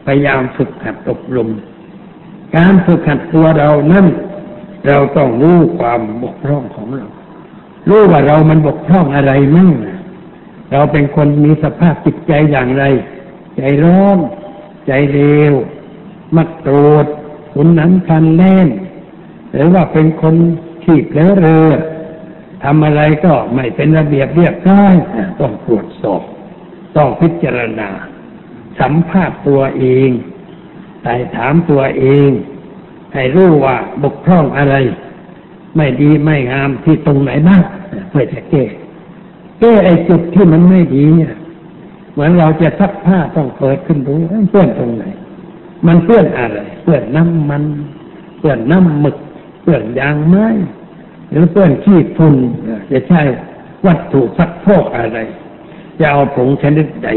[0.06, 1.50] พยายามฝึกหัดอบรม
[2.56, 4.08] การฝึกหัดตัวเรานั่น
[4.88, 7.08] เราต้องรู้ความบกพร่องของเรา
[7.90, 9.72] รู้ว่าเรามันบกพร่องอะไรมั่ง
[10.72, 12.84] เราเป็นคนมีสภาพจิตใจอย่างไร
[13.58, 14.18] ใจร้อน
[14.88, 15.54] ใจเร็ว
[16.36, 17.06] มักโกรธ
[17.54, 18.68] ขุนนังคันแล่น
[19.54, 20.36] หรือว่าเป็นคน
[20.84, 21.70] ขี้เผลอเรอ
[22.64, 24.94] ทำอะไรก็ไม่เป็นระเบียบเรียบร้อย
[25.40, 26.22] ต้องตรวจสอบ
[26.96, 27.90] ต้องพิจารณา
[28.80, 30.10] สัมภาษณ์ตัวเอง
[31.04, 32.30] ไต่ถามตัวเอง
[33.14, 34.76] ให้รู้ว่าบกพร่องอะไร
[35.76, 37.64] ไม่ดีไม่งามที่ตรงไหนบ้าง
[38.10, 38.64] เพื่อจะแก้
[39.60, 41.34] แก้ไอ้จุดที่มันไม่ดีเนี่ย
[42.14, 45.04] เหมือนเราจะซักผ้าต้องเปิดขึ้นดูเอ้ยเปื้อนตรงไหน
[45.88, 47.64] มันเปื้อนอะไรเปื้อนน้ำมัน
[48.40, 49.18] เปื้อนน้ำหมึก
[49.64, 50.48] เปื้อนยางไม้
[51.32, 52.36] หรือเปื้อนขี้ฝุ่น
[52.92, 53.22] จะใช้
[53.86, 55.20] วัตถุซักฟอกอะไร
[56.00, 57.10] จะเอาผงชนิดใด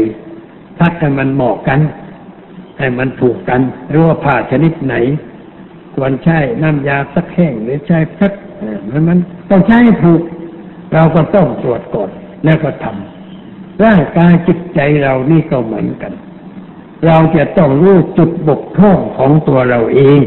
[0.79, 1.79] ซักให้มันเหมาะกัน
[2.77, 4.95] ให้มันถูกกัน หรือว่าผ้าชนิดไหน
[5.95, 8.37] ควรใช้น้ำยาซักแห้งหรือใช้เพชร
[8.89, 9.17] มันมัน
[9.49, 10.21] ต้องใช้ถูก
[10.93, 12.09] เราก็ต้องตรวจก่อน
[12.43, 16.13] แล้วก็ทำร่างกายจิตใจเรานี่ก็เหมือนกัน
[17.05, 20.21] เราจะต้องรู้จุดบกพร่องของตัวเราเอง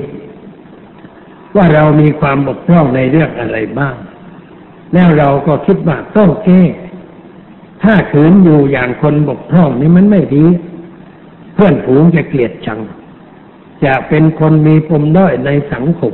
[1.57, 3.97] ว่าเรามีความบกพร่องในเรื่องอะไรบ้าง
[4.95, 6.63] แล้วเราก็คิดว่าต้องแก้
[7.83, 10.45] ถ้าขืนอยู่อย่างคนบกพร่องนี่มันไม่ดี
[11.55, 12.81] เพื่อนฝูงจะเกลียดชัง
[13.85, 16.13] จะเป็นคนมีปมด้อยในสังคม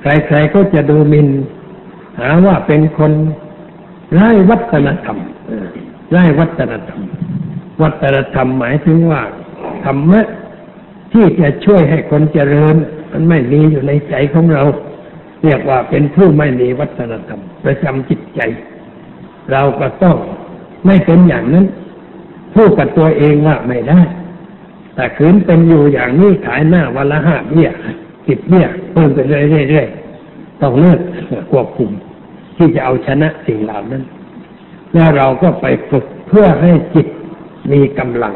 [0.00, 1.28] ใครๆก็จะดูหมิน
[2.18, 3.12] หาว่าเป็นคน
[4.14, 5.18] ไร้วัฒนธรรม
[6.10, 7.00] ไร้วัฒนธรรม
[7.82, 9.22] วัฒนธรรมหมายถึงว่า
[9.84, 10.20] ธรรมะ
[11.12, 12.76] ที่จะช่วยให้คนเจริญ
[13.12, 14.62] มันไม่มีอยู่ในใจของเรา
[15.44, 18.40] เรียกว่าเป็นผู้ไม่มีวัฒนธรรม ประจำจิตใจ
[19.52, 20.16] เราก็ต้อง
[20.86, 21.66] ไม่เป็นอย่างนั้น
[22.54, 24.00] พูดกับตัวเองว่าไม่ได้
[24.94, 27.70] แต่ขืนเป็นอยู่อย่างนี้ขายหน้าวันละห้าเบี้ย
[28.26, 31.00] สิบเบี้ยเพิ่มไปเรื่อยๆต้องเลิก
[31.50, 31.90] ควบคุม
[32.56, 34.02] ที่จะเอาชนะสิ่งเหล่านั้น
[34.94, 37.06] แล้วเราก็ไปฝึกเพื่อให้จิต
[37.72, 38.34] มีกำลัง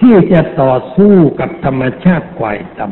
[0.00, 2.86] ที่จะต่อสู้กับธรรมชาติควายต่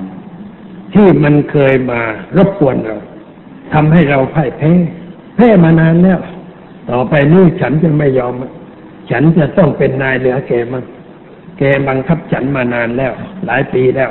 [0.44, 2.00] ำที่มันเคยมา
[2.36, 2.98] รบกวนเรา
[3.72, 4.72] ทำให้เราพ่ายแพ้
[5.36, 6.18] แพ้มานานแล้ว
[6.90, 8.34] ต่อไปนี้ฉันจะไม่ยอม
[9.10, 10.82] ฉันจะต้องเป็นนายเหนือแกมัน
[11.58, 13.12] แกบังคับฉันมานานแล้ว
[13.46, 14.10] หลายปีแล้ว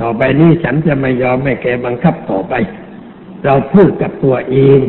[0.00, 2.54] ต่อไปนี้ฉันจะไม่ยอมให้แกบังคับต่อไป
[3.44, 4.80] เราพูดกับตัวเอง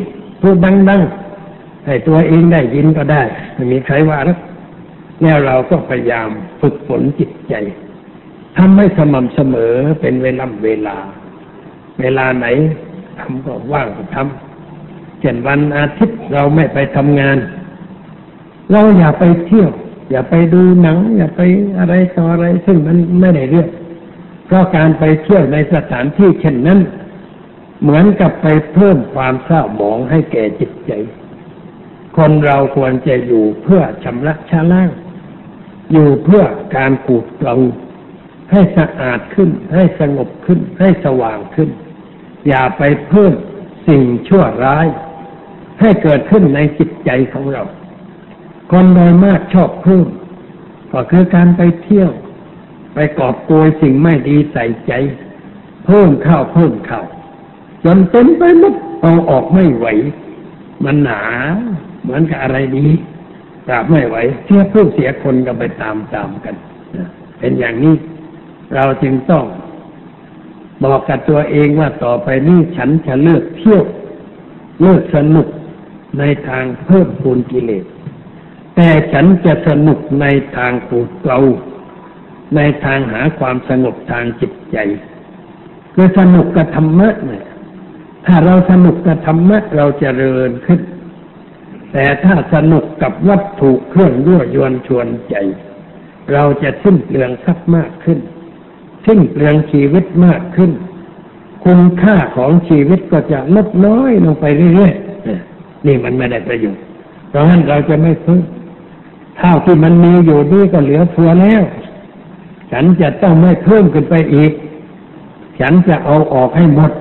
[0.42, 0.56] พูด
[0.90, 4.40] ดังๆให้ตัวเองได้ยินก็ได้ไม่มีใครว่าแล้ว
[5.22, 6.30] แล้วเราก็พยายาม
[6.62, 7.54] ฝึกฝนจิตใจ
[8.58, 10.96] ทำให้สม่ำเสมอเป็นเวลาเวลา
[12.00, 12.48] เวลาไหน
[13.20, 14.47] ทำก็ว่างก็ทำ
[15.20, 17.38] เช่นวันอาทิตย์เราไม่ไปทำงาน
[18.72, 19.72] เราอย่าไปเที่ยว
[20.12, 21.42] อย่าไปดูหนัง อย่าไป
[21.80, 23.70] อะไรต่ออะไร ซึ่งมันไม่ได้เรื่อง
[24.46, 26.80] เพราะการไปเที่ยวในสถานที่เช่นนั้น
[27.82, 30.92] เหมือนกับไปเพิ่มความเศร้าหมองให้แก่จิตใจ
[32.18, 34.90] คนเราควรจะอยู่เพื่อชำระชะล้าง
[35.92, 36.44] อยู่เพื่อ
[36.76, 37.56] การขูดเกลา
[38.52, 41.70] ให้สะอาดขึ้น ให้สงบขึ้น ให้สว่างขึ้น
[42.48, 43.34] อย่าไปเพิ่ม
[43.88, 44.88] สิ่งชั่วร้าย
[45.82, 47.64] ให้เกิดขึ้นในจิตใจของเรา
[48.72, 50.08] คนโดยมากชอบเพิ่ม
[50.92, 52.12] ก็คือการไปเที่ยว
[52.94, 54.94] ไปกอบโกยสิ่งไม่ดีใส่ใจ
[55.86, 57.02] เพิ่มเข้าเพิ่มเข้า
[57.86, 59.88] จนเต็มไปหมดเอาออกไม่ไหว
[60.84, 61.22] มันหนา
[62.04, 62.92] เหมือนกับอะไรนี้
[63.68, 66.56] ปราบไม่ไหวเสียผู้เสียคนก็ไปตามตามกัน
[67.40, 67.96] เป็นอย่างนี้
[68.76, 69.46] เราจึงต้อง
[70.84, 73.84] บอกกับตัวเองว่าต่อไปนี้ฉันจะเลิกเที่ยว
[74.82, 75.48] เลิกสนุก
[76.20, 77.86] ในทางเพิ่มพูนกิเลส
[78.76, 80.26] แต่ฉันจะสนุกใน
[80.58, 81.40] ทางปูดเกลา
[82.56, 84.78] ในทางหาความสงบทางจิตใจ
[85.94, 87.46] คือสนุกกับธรรมะเนี่ย
[88.26, 90.82] ถ้าเราสนุกกับธรรมะเราจะเจริญขึ้น
[91.94, 95.36] แต่ถ้าสนุกกับวัตถุเครื่องยั่วยวนชวนใจ
[96.34, 98.20] เราจะสิ้นเปลืองทรัพย์มากขึ้น
[99.06, 100.72] สิ้นเปลืองชีวิตมากขึ้น
[101.66, 104.46] คุณค่าของชีวิตก็จะลดน้อยลงไป
[104.76, 105.08] เรื่อยๆ
[105.86, 106.84] นี่มันไม่ได้ประโยชน์
[107.30, 108.42] เพราะฉะนั้นเราจะไม่เพิ่ม
[109.38, 111.62] เท่าที่มันมีอยู่นี่ก็เหลือเฟือแล้ว
[112.72, 114.52] ฉันจะต้องไม่เพิ่มขึ้นไปอีก
[115.60, 116.92] ฉันจะเอาออกให้หมด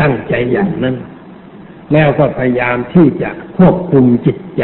[0.00, 0.96] ตั้งใจอย่างนั้น
[1.92, 4.62] แล้วก็พยายามที่จะควบคุมจิตใจ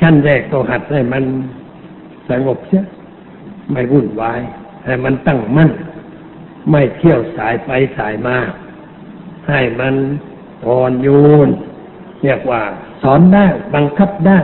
[0.00, 1.24] ชั้นแรกก็หัดให้มัน
[2.28, 2.84] สงบเสีย
[3.72, 4.40] ไม่วุ่นวาย
[4.84, 5.70] ให้มันตั้งมั่น
[6.70, 8.36] ไม่เที่ยวสายไปสายมา
[9.48, 9.94] ให้มัน
[10.66, 11.08] อ่อนโย
[11.46, 11.48] น
[12.22, 12.62] เรียกว่า
[13.02, 14.38] สอนได้บังคับได้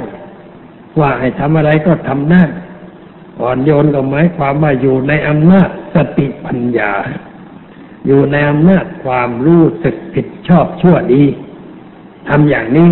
[1.00, 2.42] ว่าให้ทำอะไรก็ทำได้
[3.40, 6.92] อ่อนโยนก็หมายความว่าอยู่ในอำนาจสติปัญญา
[8.06, 11.24] อยู่ในอำนาจความรู้สึกผิดชอบชั่วดี
[12.28, 12.90] ทำอย่างนี้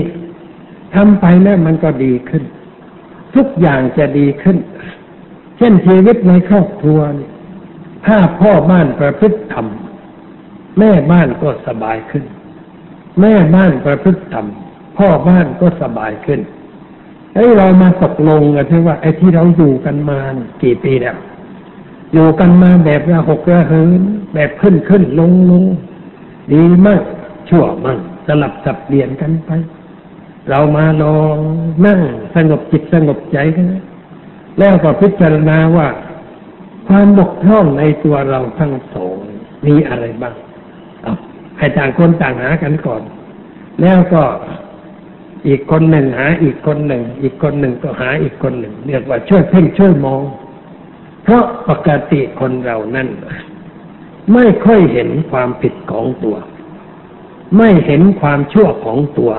[0.94, 2.44] ทำไปแล้วมันก็ดีขึ้น
[3.34, 4.56] ทุกอย่างจะดีขึ้น
[5.58, 7.28] เช่นชีวิตในครอบครัวนี่
[8.06, 9.66] ถ้าพ่อบ้านประพฤติธรรม
[10.78, 12.24] แม่บ้านก็สบายขึ้น
[13.20, 14.46] แม่บ้านประพฤติธรรม
[14.96, 16.40] พ่อบ้านก็สบายขึ้น
[17.34, 20.18] เฮ้ยเรามาตกลงกันที่ว่าไอ้ที่เราอยู่กันมา
[20.62, 21.16] กี่ปีแล้ว
[22.12, 24.00] อยู่กันมาแบบระหกระเหิน
[24.34, 25.64] แบบขึ้นขึ้นลงลง
[26.52, 27.02] ดีมาก
[27.48, 29.50] ชั่วมั่งสลับสับเปลี่ยนกันไป
[30.50, 31.36] เรามาลอง
[31.86, 32.00] นั่ง
[32.34, 33.66] สงบจิตสงบใจกัน
[34.58, 35.88] แล้วก็พิจารณาว่า
[36.88, 39.16] ความบกพร่องในตัวเราทั้งสอง
[39.66, 40.34] มีอะไรบ้าง
[41.02, 41.14] เอา
[41.58, 43.02] ให้ต่างคนต่างหากันก่อน
[43.82, 44.22] แล้วก็
[45.48, 50.22] อีกคนหนึ่งหาอีกคนหนึ่ง อีกคนหนึ่งก็หาอีกคนหนึ่ง เรียกว่าช่วยเพ่งช่วยมอง
[51.24, 53.08] เพราะปกติคนเรานั้น
[54.32, 56.36] ไม่ค่อยเห็นความผิดของตัว
[57.56, 59.32] ไม่เห็นความชั่วของตัว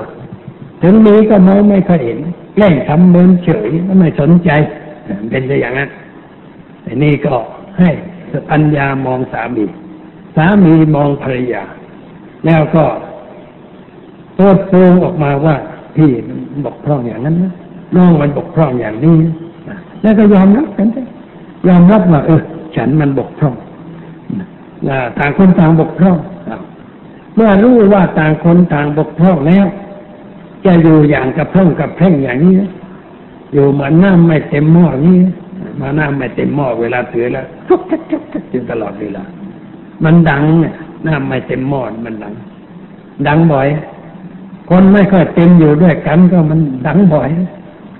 [0.82, 2.20] ถึงนี้ก็มองไม่ค่อยเห็น
[2.54, 3.68] แกล้งทำเมินเฉย
[4.00, 4.50] ไม่สนใจ
[5.30, 5.90] เป็นอย่างนั้น
[6.82, 7.34] แต่นี่ก็
[7.78, 7.90] ให้
[8.50, 9.66] ปัญญามองสามี
[10.36, 11.64] สามีมองภรรยา
[12.46, 12.84] แล้วก็
[14.36, 15.56] โปิดโปงออกมาว่า
[15.96, 17.52] พี่มันบกพร่องอย่างนั้นนะ
[17.96, 19.16] น้องมันบกพร่องอย่างนี้
[20.02, 21.02] แล้วก็ยอมรับกันได้
[21.68, 22.40] ยอมรับว่าเออ
[22.76, 23.54] ฉันมันบกพร่อง
[25.18, 26.18] ต่างคนต่างบกพร่อง
[27.34, 29.66] เมื่อรู้ว่าต่างคนต่างบกพร่องแล้ว
[30.64, 32.54] จะอยู่อย่างกับพร่องกับแพร่งอย่างนี้
[33.52, 35.18] อยู่เหมือนน้ำไม่เต็มหม้อนี้
[35.80, 39.24] มาน้ำไม่เต็มหม้อเวลาถือแล้วทุกทักทุกทักจนตลอดเวลา
[40.04, 40.74] มันดังเนี่ย
[41.06, 42.34] น้ำไม่เต็มหม้อมันดัง
[43.26, 43.66] ดังบ่อย
[44.70, 47.28] คนไม่ค่อยเต็มอยู่ด้วยกันก็มันดังบ่อย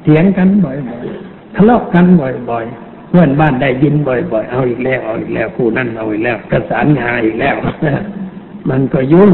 [0.03, 7.57] เถียงกันบ่อยๆทะเลาะกันบ่อยๆเพื่อนบ้านได้ยินบ่อยๆเอาอีกแล้วเอาอีกแล้วคู่นั่นเอาอีกแล้วประสานงานอีกแล้ว
[8.71, 9.31] มันก็ยุ่ง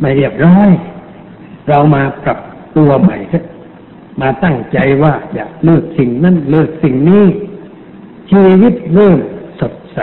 [0.00, 0.70] ไม่เรียบร้อย
[1.68, 2.38] เรามาปรับ
[2.76, 3.16] ตัวใหม่
[4.20, 7.24] มาตั้งใจว่าจะเลิกสิ่งนั้นเลิกสิ่งนี้
[8.30, 9.18] ชีวิตเริ่ม
[9.60, 9.98] สดใส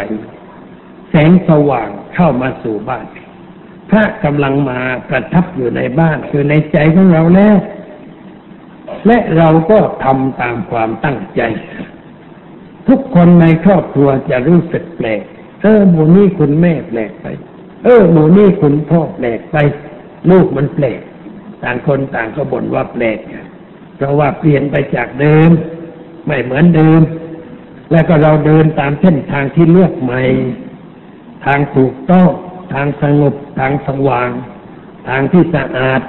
[1.09, 3.05] แสงสว่างเข้ามาสู่บ้าน
[3.89, 4.79] พระกำลังมา
[5.09, 7.57] ประทับอยู่ในบ้านคือในใจของเราแล้ว
[9.07, 11.41] และเราก็ทำตามความตั้งใจ
[12.87, 15.21] ทุกคนในครอบครัวจะรู้สึกแปลก
[15.61, 17.25] เออหมูนี่คุณแม่แปลกไป
[17.83, 19.57] เออหมูนี่คุณพ่อแปลกไป
[20.29, 21.01] ลูกมันแปลก
[21.63, 23.19] ต่างคนต่างก็บ่นว่าแปลก
[23.95, 25.49] เพราะว่าเปลี่ยนไปจากเดิม
[26.27, 27.01] ไม่เหมือนเดิม
[27.91, 30.21] แล้วก็เราเดินตามเส้นทางที่เลือกใหม่
[31.45, 32.29] ทางถูกต้อง
[32.75, 34.29] ทางสงบทางสว่าง
[35.07, 36.01] ทางที่สะอาด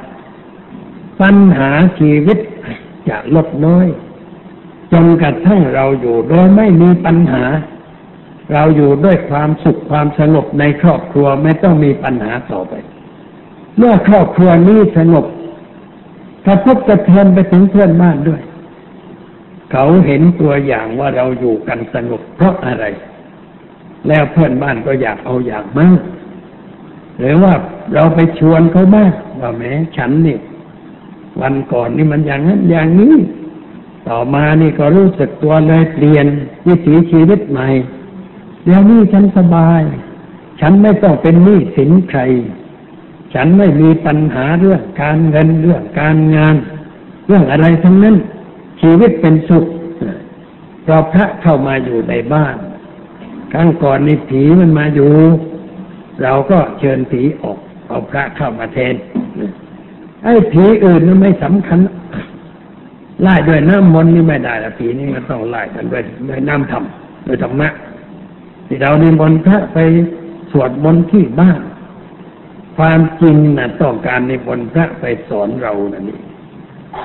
[1.20, 2.38] ปัญหาชีวิต
[3.08, 3.86] จะลดน้อย
[4.92, 7.44] จนกระทั่งเราอยู่โดยไม่มีปัญหา
[8.52, 12.74] เราอยู่ด้วยความสุขความสงบในครอบครัวไม่ต้องมีปัญหาต่อไป
[13.78, 15.26] เมื่อครอบครัวนี้สงบ
[16.46, 18.42] กระทบกระเทือนไปถึงเพื่อนบ้านด้วย
[19.72, 22.84] เขาเห็นตัวอย่างว่าเราอยู่กันสงบเพราะอะไร
[24.08, 26.00] แล้วเพื่อนบ้านก็อยากเอาอย่างมาก
[27.18, 27.52] หรือว่า
[27.94, 29.10] เราไปชวนเขาบ้าง
[29.40, 30.38] ว่าแม้ฉันนี่
[31.40, 33.14] วันก่อนนี่มันอย่างนั้นอย่างนี้
[34.08, 36.26] ต่อมานี่ก็รู้สึกตัวเลยเปลี่ยน
[36.66, 37.68] วิถีชีวิตใหม่
[38.64, 39.82] เดี๋ยวนี้ฉันสบาย
[40.60, 42.20] ฉันไม่ต้องเป็นหนี้สินใคร
[43.34, 46.56] ฉันไม่มีปัญหาเรื่องการเงินเรื่องการงาน
[47.26, 48.16] เรื่องอะไรทั้งนั้น
[48.80, 49.64] ชีวิตเป็นสุข
[50.86, 52.56] เราพระเข้ามาอยู่ในบ้าน
[53.52, 55.12] ครั้งก่อนนี่ผีมันมาอยู่
[56.22, 57.58] เราก็เชิญผีออก
[57.88, 58.94] เอาพระเข้ามาแทน
[60.24, 61.78] ไอ้ผีอื่นนั้นไม่สำคัญ
[63.22, 66.84] ไล่ด้วยน้ำมนต์นี่ไม่ได้ละผีนี่มันต้องไล่กันด้วยด้วยน้ำธรรม
[67.26, 67.68] ด้วยธรรมะ
[68.66, 69.78] ที่เรานิมนต์พระไป
[70.50, 71.60] สวดมนต์ที่บ้าน
[72.76, 76.20] ความจริงนะต้องการนิมนต์พระไปสอนเรานะนี่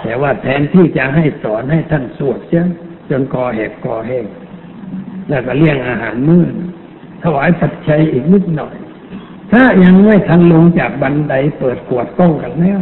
[0.01, 2.63] แต่ว่าแทนที่จะให้สอนให้ท่านสวดเสีย
[3.09, 4.25] จนคอแหบคอแห้ง
[5.29, 6.43] แล้วก็เลี้ยงอาหารมื้อ
[7.23, 8.75] ถวายปัจจัยอีกนิดหน่อย
[9.51, 12.81] ถ้ายังไม่ทันลงจากบันไดเปิดขวดกล้องกันแล้ว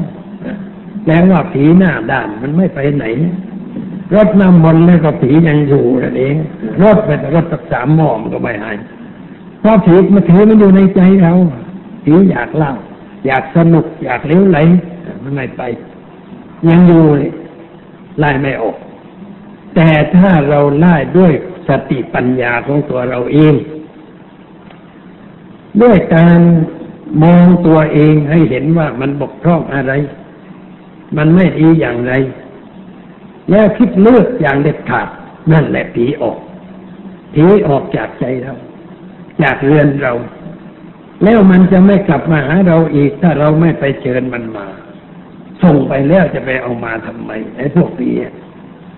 [1.04, 3.06] แปลว่าผีหน้าด่านมันไม่ไปไหน
[4.16, 6.36] รถน้ำมนต์แล้วก็ผียังอยู่นั่นเอง
[6.84, 8.76] รถไปแต่รถสักสามหมอมันก็ไม่หาย
[9.60, 11.34] เพราะผีมันถือมันอยู่ในใจเรา
[12.06, 12.74] ผีอยากเล่า
[13.26, 14.58] อยากสนุก อยากเลี้ยวไหล
[15.24, 15.62] มันไม่ไป
[16.70, 17.32] ยังอยู่เลย
[18.20, 18.76] ไล่ไม่ออก
[19.76, 21.32] แต่ถ้าเราไล่ด้วย
[21.68, 23.54] สติปัญญาของตัวเราเอง
[25.82, 26.40] ด้วยการ
[27.24, 29.94] มองตัวเองให้เห็นว่ามันบกพร่องอะไร
[31.18, 32.14] มันไม่ดีอย่างไร
[33.52, 35.08] แล้วคิดเลือกอย่างเด็ดขาด
[35.52, 36.38] นั่นแหละผีออก
[37.34, 38.56] ผีออกจากใจเรา
[39.42, 40.14] จากเรือนเรา
[41.24, 44.68] แล้วมันจะไม่กลับมาหาเราอีก ถ้าเราไม่ไปเชิญมันมา
[45.64, 48.10] ส่งไปแล้วจะไปเอามาทำไมไอ้พวกผี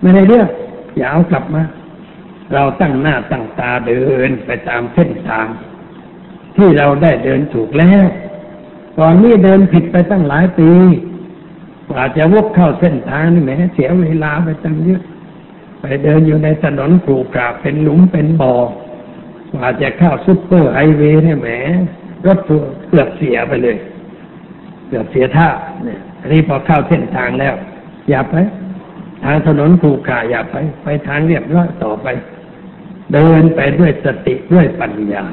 [0.00, 0.48] ไม่ได้เรื่อง
[0.96, 1.62] อย่าเอากลับมา
[2.54, 5.46] เราตั้งหน้าตั้งตาเดินไปตามเส้นทาง
[6.62, 8.06] ที่เราได้เดินถูกแล้ว
[8.98, 10.70] ก่อนนี้เดินผิดไปตั้งหลายปี
[11.88, 15.02] กว่าจะวกเข้าเส้นทางนี่แหมเสียเวลาไปตั้งเยอะ
[15.80, 18.54] ไปเดินอยู่ในถนนขรุขระเป็นหลุมเป็นบ่อ
[19.52, 21.48] กว่าจะเข้าซุปเปอร์ไฮเวย์นี่แหม
[22.26, 22.38] รถ
[22.88, 23.76] เกือบเสียไปเลย
[24.88, 25.48] เกือบเสียท่า
[25.84, 27.54] เนี่ยอันนี้พอเข้าเส้นทางแล้ว
[28.10, 28.34] อย่าไป
[29.24, 32.06] ทางถนนขรุขระอย่าไป ไปทางเรียบร้อยต่อไป
[33.12, 35.24] เดินไปด้วยสติด้วยปัญญา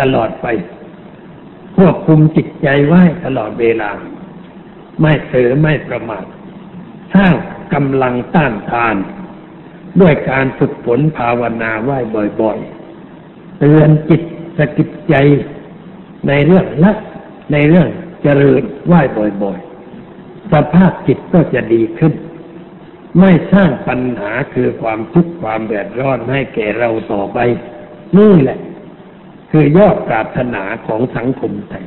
[0.00, 0.46] ตลอดไป
[1.76, 3.90] ควบคุมจิตใจไว้ตลอดเวลา
[5.00, 6.24] ไม่เผลอไม่ประมาท
[7.14, 7.34] สร้าง
[7.74, 8.96] กำลังต้านทาน
[10.00, 11.98] ด้วยการฝึกฝนภาวนาไหว้
[12.40, 14.22] บ่อยๆ เตือนจิต
[14.58, 15.14] สะกิดใจ
[16.28, 16.92] ในเรื่องละ
[17.52, 17.88] ในเรื่อง
[18.22, 19.00] เจริญไหว้
[19.42, 22.12] บ่อยๆ สภาพจิตก็จะดีขึ้น
[23.20, 27.38] ไม่สร้างปัญหาคือความทุกข์ความเดือดร้อนให้แก่เราต่อไป
[28.18, 28.58] นี่แหละ
[29.50, 31.84] คือยอดปรารถนาของสังคมไทย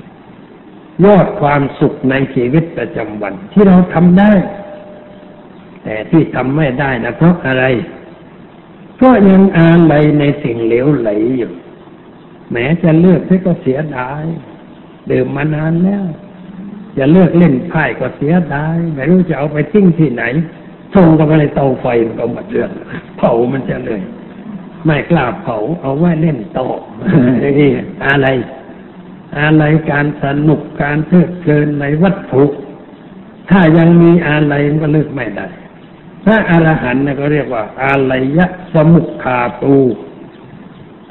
[1.06, 4.34] ยอดความสุขในชีวิตประจำวันที่เราทำได้
[5.84, 7.66] แต่ที่ทำไม่ได้นะเพราะอะไร
[8.96, 11.52] เพราะยังอาลัยในสิ่งเหลวไหลอยู่
[12.52, 14.24] แม้จะเลือกก็เสียดาย
[15.08, 16.06] เดิมมานานแล้ว
[16.98, 20.24] จะเลือกเล่นไพ่ก็เสียดาย ไม่รู้จะเอาไปทิ้งที่ไหน
[20.96, 22.70] ส่งกันไปในเตาไฟมันก็หมดเรื่อง
[23.18, 24.02] เผามันจะเลย
[24.86, 26.68] ไม่กล้าเผา เอาไว้เล่นต่อ
[27.42, 27.72] อย่างนี้
[28.08, 28.28] อะไร
[29.40, 32.46] อะไรการสนุกการเพลิดเพลินในวัตถุ
[33.50, 35.48] ถ้ายังมีอะไรมันก็เลิกไม่ได้
[36.26, 39.78] ถ้าอรหันต์เนี่ยก็เรียกว่า อาลัยะสมุขคาตู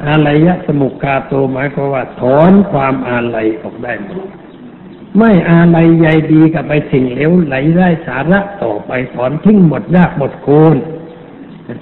[0.07, 4.19] อาลัยะสมุขคาตูหมายความว่าถอนความอาลัยออกได้หมด
[5.19, 10.77] ไม่อาลัยใยดีกับไปสิ่งเลวไหลไร้สาระต่อไปถอนทิ้งหมดรากหมดโคน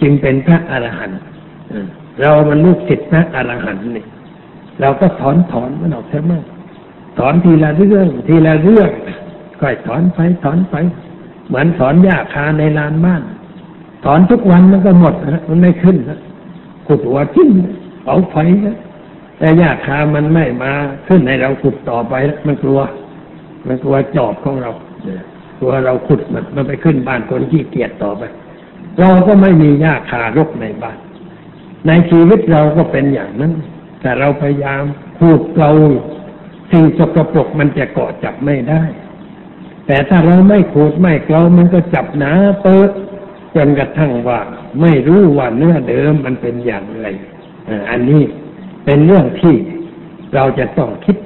[0.00, 1.18] จึงเป็นพระอรหันต์
[2.20, 4.06] เรามันลูกศิษย์พระอรหันต์นี่
[4.80, 6.44] เราก็ถอนถอนมันออกเสียมาก
[7.18, 8.90] ถอนทีละเรื่องทีละเรื่อง
[9.60, 10.74] ค่อยถอนไปถอนไป
[11.48, 13.22] เหมือนถอนหญ้าคาในลานบ้าน
[14.04, 16.18] ถอนทุกวันมันก็หมดนะมันไม่ขึ้นนะ
[16.86, 17.50] ขุดหัวจิ้ม
[18.02, 18.34] เผาไฟ
[18.66, 18.76] นะ
[19.38, 20.72] แต่หญ้าคามันไม่มา
[21.08, 22.14] ขึ้นในเราขุดต่อไป
[22.46, 22.80] มันกลัว
[23.66, 24.70] มันกลัวจอบของเรา
[25.58, 28.22] กลัวเราขุดมันมันไปขึ้นบ้านคนขี้เกียจต่อไป
[29.00, 30.98] เราก็ไม่มีหญ้าคารกในบ้าน
[31.86, 33.52] ในชีวิตเราก็เป็นอย่างนั้น
[34.00, 34.82] แต่เราพยายาม
[35.18, 35.70] ขูดเกลา
[36.70, 38.82] สิ่งสกปรกมันจะเกาะจับไม่ได้
[39.86, 42.32] แต่ถ้าเราไม่ขูดไม่เกลามันก็จับหนา
[42.62, 42.90] เปิด
[43.54, 44.40] จนกระทั่งว่า
[44.80, 47.06] ไม่รู้ว่าเนื้อเดิมมันเป็นอย่างไร
[47.90, 48.22] อันนี้
[48.84, 49.54] เป็นเรื่องที่
[50.34, 51.16] เราจะต้องคิด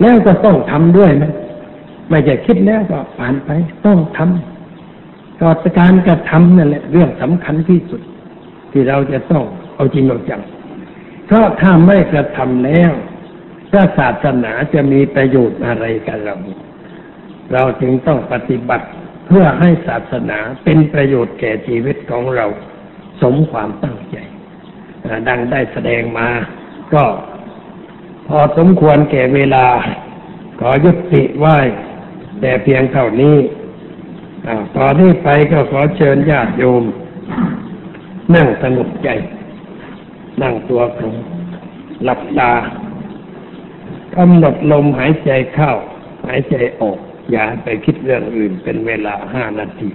[0.00, 1.32] แล้วก็ต้องทำด้วยนะ
[2.08, 3.50] ไม่จะคิดแล้วก็ผ่านไป
[3.86, 5.48] ต้องทำก็
[5.80, 8.00] การกระทำนั่นแหละเรื่องสำคัญที่สุด
[8.72, 9.44] ที่เราจะต้อง
[9.74, 10.42] เอาจริงเอาจัง
[11.26, 12.92] เพราะถ้าไม่กระทำแล้ว
[13.70, 16.36] พระศาสนาจะมีประโยชน์อะไรกับเรา
[17.52, 18.86] เราจึงต้องปฏิบัติ
[19.26, 22.46] เพื่อให้ศาสนาเป็นประโยชน์แก่ชีวิตของเรา
[23.22, 24.16] สมความตั้งใจ
[25.28, 26.28] ดังได้แสดงมา
[26.94, 27.04] ก็
[28.28, 29.66] พอสมควรแก่เวลา
[30.60, 31.56] ขอยุติไหว้
[32.40, 33.36] แต่เพียงเท่านี้
[34.76, 36.84] ต่อนนี้ไปก็ขอเชิญญาติโยม
[38.34, 39.08] นั่งสงบใจ
[40.42, 41.14] นั่งตัวตรง
[42.04, 42.52] หลับตา
[44.16, 45.72] กำหนดลมหายใจเข้า
[46.26, 46.98] หายใจออก
[47.32, 49.88] อย่าไปคิดเรื่องอื่นเป็นเวลาห้านาที